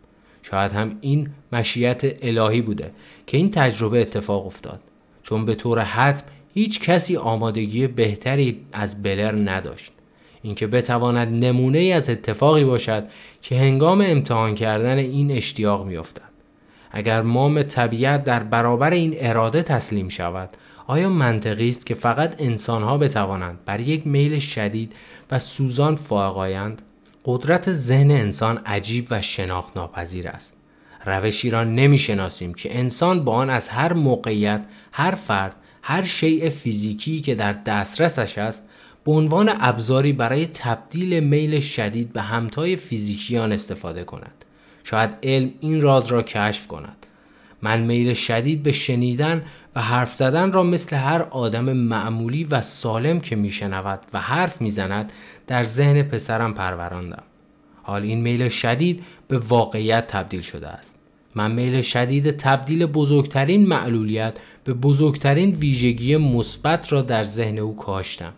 [0.52, 2.91] شاید هم این مشیت الهی بوده
[3.28, 4.80] که این تجربه اتفاق افتاد.
[5.24, 9.91] چون به طور حتم هیچ کسی آمادگی بهتری از بلر نداشت.
[10.41, 13.08] اینکه بتواند نمونه ای از اتفاقی باشد
[13.41, 16.32] که هنگام امتحان کردن این اشتیاق میافتد.
[16.91, 20.49] اگر مام طبیعت در برابر این اراده تسلیم شود
[20.88, 24.93] آیا منطقی است که فقط انسانها بتوانند بر یک میل شدید
[25.32, 26.38] و سوزان فائق
[27.26, 30.57] قدرت ذهن انسان عجیب و شناخت ناپذیر است.
[31.05, 37.22] روشی را نمی‌شناسیم که انسان با آن از هر موقعیت هر فرد هر شیء فیزیکی
[37.22, 38.69] که در دسترسش است
[39.03, 44.45] به عنوان ابزاری برای تبدیل میل شدید به همتای فیزیکی آن استفاده کند.
[44.84, 47.05] شاید علم این راز را کشف کند.
[47.61, 49.43] من میل شدید به شنیدن
[49.76, 55.13] و حرف زدن را مثل هر آدم معمولی و سالم که میشنود و حرف می‌زند
[55.52, 57.24] در ذهن پسرم پروراندم.
[57.84, 60.95] حال این میل شدید به واقعیت تبدیل شده است.
[61.36, 68.34] من میل شدید تبدیل بزرگترین معلولیت به بزرگترین ویژگی مثبت را در ذهن او کاشتم.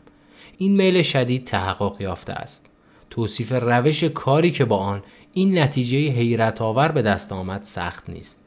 [0.57, 2.65] این میل شدید تحقق یافته است.
[3.09, 5.03] توصیف روش کاری که با آن
[5.33, 8.39] این نتیجه حیرت آور به دست آمد سخت نیست.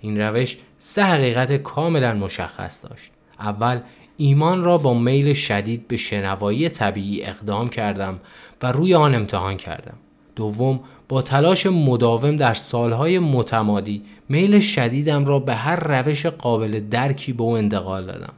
[0.00, 3.12] این روش سه حقیقت کاملا مشخص داشت.
[3.38, 3.80] اول
[4.22, 8.20] ایمان را با میل شدید به شنوایی طبیعی اقدام کردم
[8.62, 9.96] و روی آن امتحان کردم.
[10.36, 17.32] دوم با تلاش مداوم در سالهای متمادی میل شدیدم را به هر روش قابل درکی
[17.32, 18.32] به او انتقال دادم.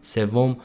[0.00, 0.56] سوم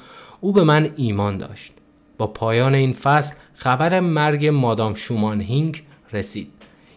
[0.42, 1.72] او به من ایمان داشت.
[2.18, 6.52] با پایان این فصل خبر مرگ مادام شومان هینگ رسید.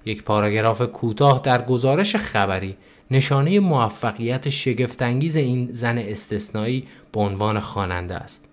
[0.05, 2.77] یک پاراگراف کوتاه در گزارش خبری
[3.13, 8.45] نشانه موفقیت شگفتانگیز این زن استثنایی به عنوان خواننده است.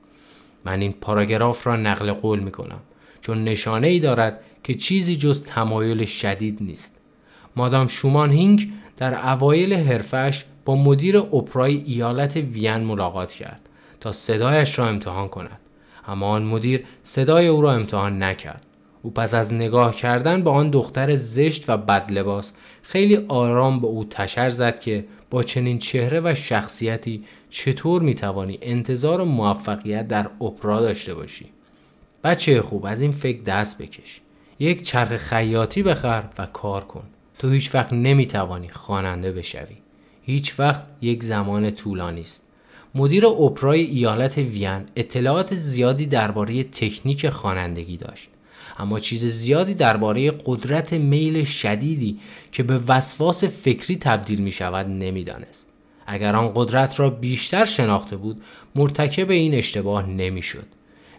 [0.65, 2.79] من این پاراگراف را نقل قول می کنم
[3.21, 6.95] چون نشانه ای دارد که چیزی جز تمایل شدید نیست.
[7.55, 14.79] مادام شومان هینگ در اوایل حرفش با مدیر اپرای ایالت وین ملاقات کرد تا صدایش
[14.79, 15.59] را امتحان کند
[16.07, 18.65] اما آن مدیر صدای او را امتحان نکرد
[19.01, 22.53] او پس از نگاه کردن به آن دختر زشت و بد لباس
[22.89, 29.23] خیلی آرام به او تشر زد که با چنین چهره و شخصیتی چطور می‌توانی انتظار
[29.23, 31.45] موفقیت در اپرا داشته باشی؟
[32.23, 34.21] بچه خوب از این فکر دست بکش.
[34.59, 37.03] یک چرخ خیاطی بخر و کار کن.
[37.39, 39.77] تو هیچ وقت نمی‌توانی خواننده بشوی.
[40.21, 42.43] هیچ وقت یک زمان طولانی است
[42.95, 48.29] مدیر اپرای ایالت وین اطلاعات زیادی درباره تکنیک خوانندگی داشت.
[48.79, 52.19] اما چیز زیادی درباره قدرت میل شدیدی
[52.51, 55.67] که به وسواس فکری تبدیل می شود نمی‌دانست.
[56.07, 58.41] اگر آن قدرت را بیشتر شناخته بود
[58.75, 60.65] مرتکب این اشتباه نمی‌شد.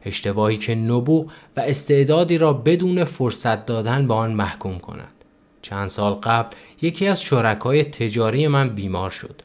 [0.04, 5.12] اشتباهی که نبوغ و استعدادی را بدون فرصت دادن به آن محکوم کند.
[5.62, 9.42] چند سال قبل یکی از شرکای تجاری من بیمار شد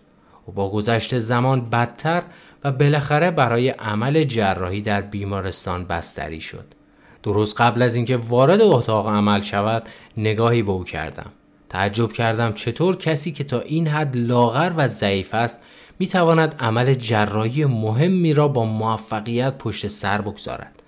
[0.48, 2.24] و با گذشت زمان بدتر
[2.64, 6.75] و بالاخره برای عمل جراحی در بیمارستان بستری شد.
[7.26, 11.32] درست قبل از اینکه وارد اتاق عمل شود نگاهی به او کردم.
[11.70, 15.60] تعجب کردم چطور کسی که تا این حد لاغر و ضعیف است
[16.00, 20.84] می تواند عمل جراحی مهمی را با موفقیت پشت سر بگذارد.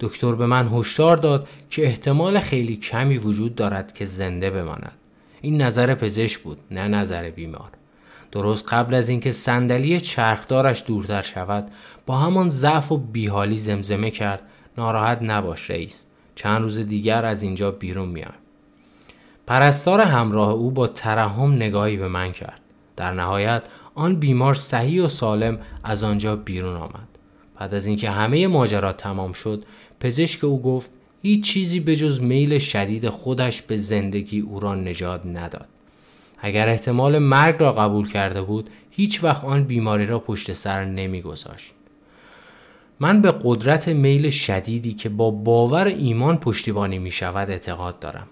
[0.00, 4.92] دکتر به من هشدار داد که احتمال خیلی کمی وجود دارد که زنده بماند.
[5.40, 7.70] این نظر پزشک بود نه نظر بیمار.
[8.32, 11.70] درست قبل از اینکه صندلی چرخدارش دورتر شود
[12.06, 14.42] با همان ضعف و بیحالی زمزمه کرد
[14.78, 16.06] ناراحت نباش رئیس.
[16.34, 18.32] چند روز دیگر از اینجا بیرون میام
[19.46, 22.60] پرستار همراه او با ترحم نگاهی به من کرد.
[22.96, 23.62] در نهایت
[23.94, 27.08] آن بیمار صحیح و سالم از آنجا بیرون آمد.
[27.58, 29.64] بعد از اینکه همه ماجرا تمام شد
[30.00, 30.90] پزشک او گفت
[31.22, 35.68] هیچ چیزی به جز میل شدید خودش به زندگی او را نجات نداد.
[36.38, 41.72] اگر احتمال مرگ را قبول کرده بود هیچ وقت آن بیماری را پشت سر نمیگذاشت.
[43.02, 48.26] من به قدرت میل شدیدی که با باور ایمان پشتیبانی می شود اعتقاد دارم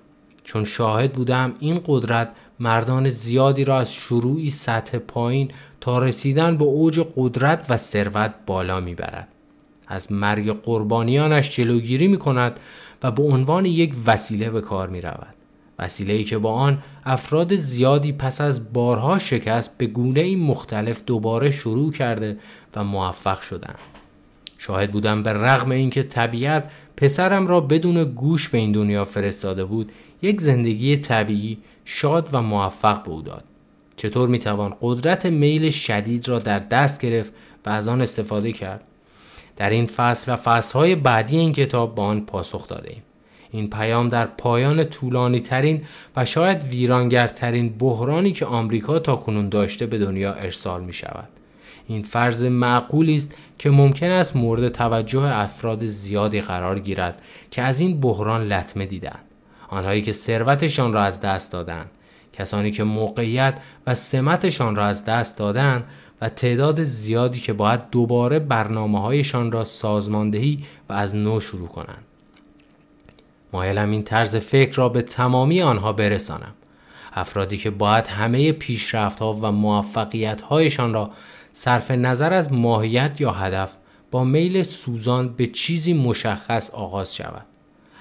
[0.45, 5.51] چون شاهد بودم این قدرت مردان زیادی را از شروعی سطح پایین
[5.81, 9.29] تا رسیدن به اوج قدرت و ثروت بالا می‌برد
[9.87, 12.61] از مرگ قربانیانش جلوگیری می کند
[13.03, 15.35] و به عنوان یک وسیله به کار می رود.
[15.79, 21.03] وسیله ای که با آن افراد زیادی پس از بارها شکست به گونه ای مختلف
[21.07, 22.39] دوباره شروع کرده
[22.77, 23.79] و موفق شدند.
[24.59, 29.93] شاهد بودم به رغم اینکه طبیعت پسرم را بدون گوش به این دنیا فرستاده بود
[30.23, 33.45] یک زندگی طبیعی شاد و موفق به او داد
[33.97, 37.33] چطور می‌توان قدرت میل شدید را در دست گرفت
[37.67, 38.89] و از آن استفاده کرد
[39.57, 43.03] در این فصل و فصلهای بعدی این کتاب با آن پاسخ داده ایم.
[43.51, 45.85] این پیام در پایان طولانی ترین
[46.17, 51.29] و شاید ویرانگرترین بحرانی که آمریکا تا کنون داشته به دنیا ارسال می شود.
[51.89, 57.81] این فرض معقولی است که ممکن است مورد توجه افراد زیادی قرار گیرد که از
[57.81, 59.25] این بحران لطمه دیدند.
[59.69, 61.91] آنهایی که ثروتشان را از دست دادند
[62.33, 65.85] کسانی که موقعیت و سمتشان را از دست دادند
[66.21, 72.05] و تعداد زیادی که باید دوباره برنامه هایشان را سازماندهی و از نو شروع کنند.
[73.53, 76.55] مایلم این طرز فکر را به تمامی آنها برسانم.
[77.13, 81.11] افرادی که باید همه پیشرفت ها و موفقیت هایشان را
[81.61, 83.73] صرف نظر از ماهیت یا هدف
[84.11, 87.47] با میل سوزان به چیزی مشخص آغاز شود.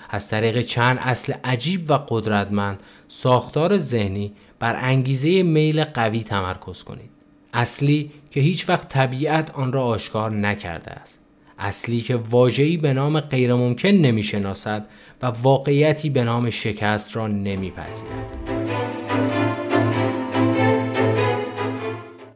[0.10, 7.10] از طریق چند اصل عجیب و قدرتمند ساختار ذهنی بر انگیزه میل قوی تمرکز کنید.
[7.54, 11.22] اصلی که هیچ وقت طبیعت آن را آشکار نکرده است.
[11.60, 14.88] اصلی که واجهی به نام غیرممکن نمی‌شناسد
[15.22, 19.47] و واقعیتی به نام شکست را نمیپذیرد.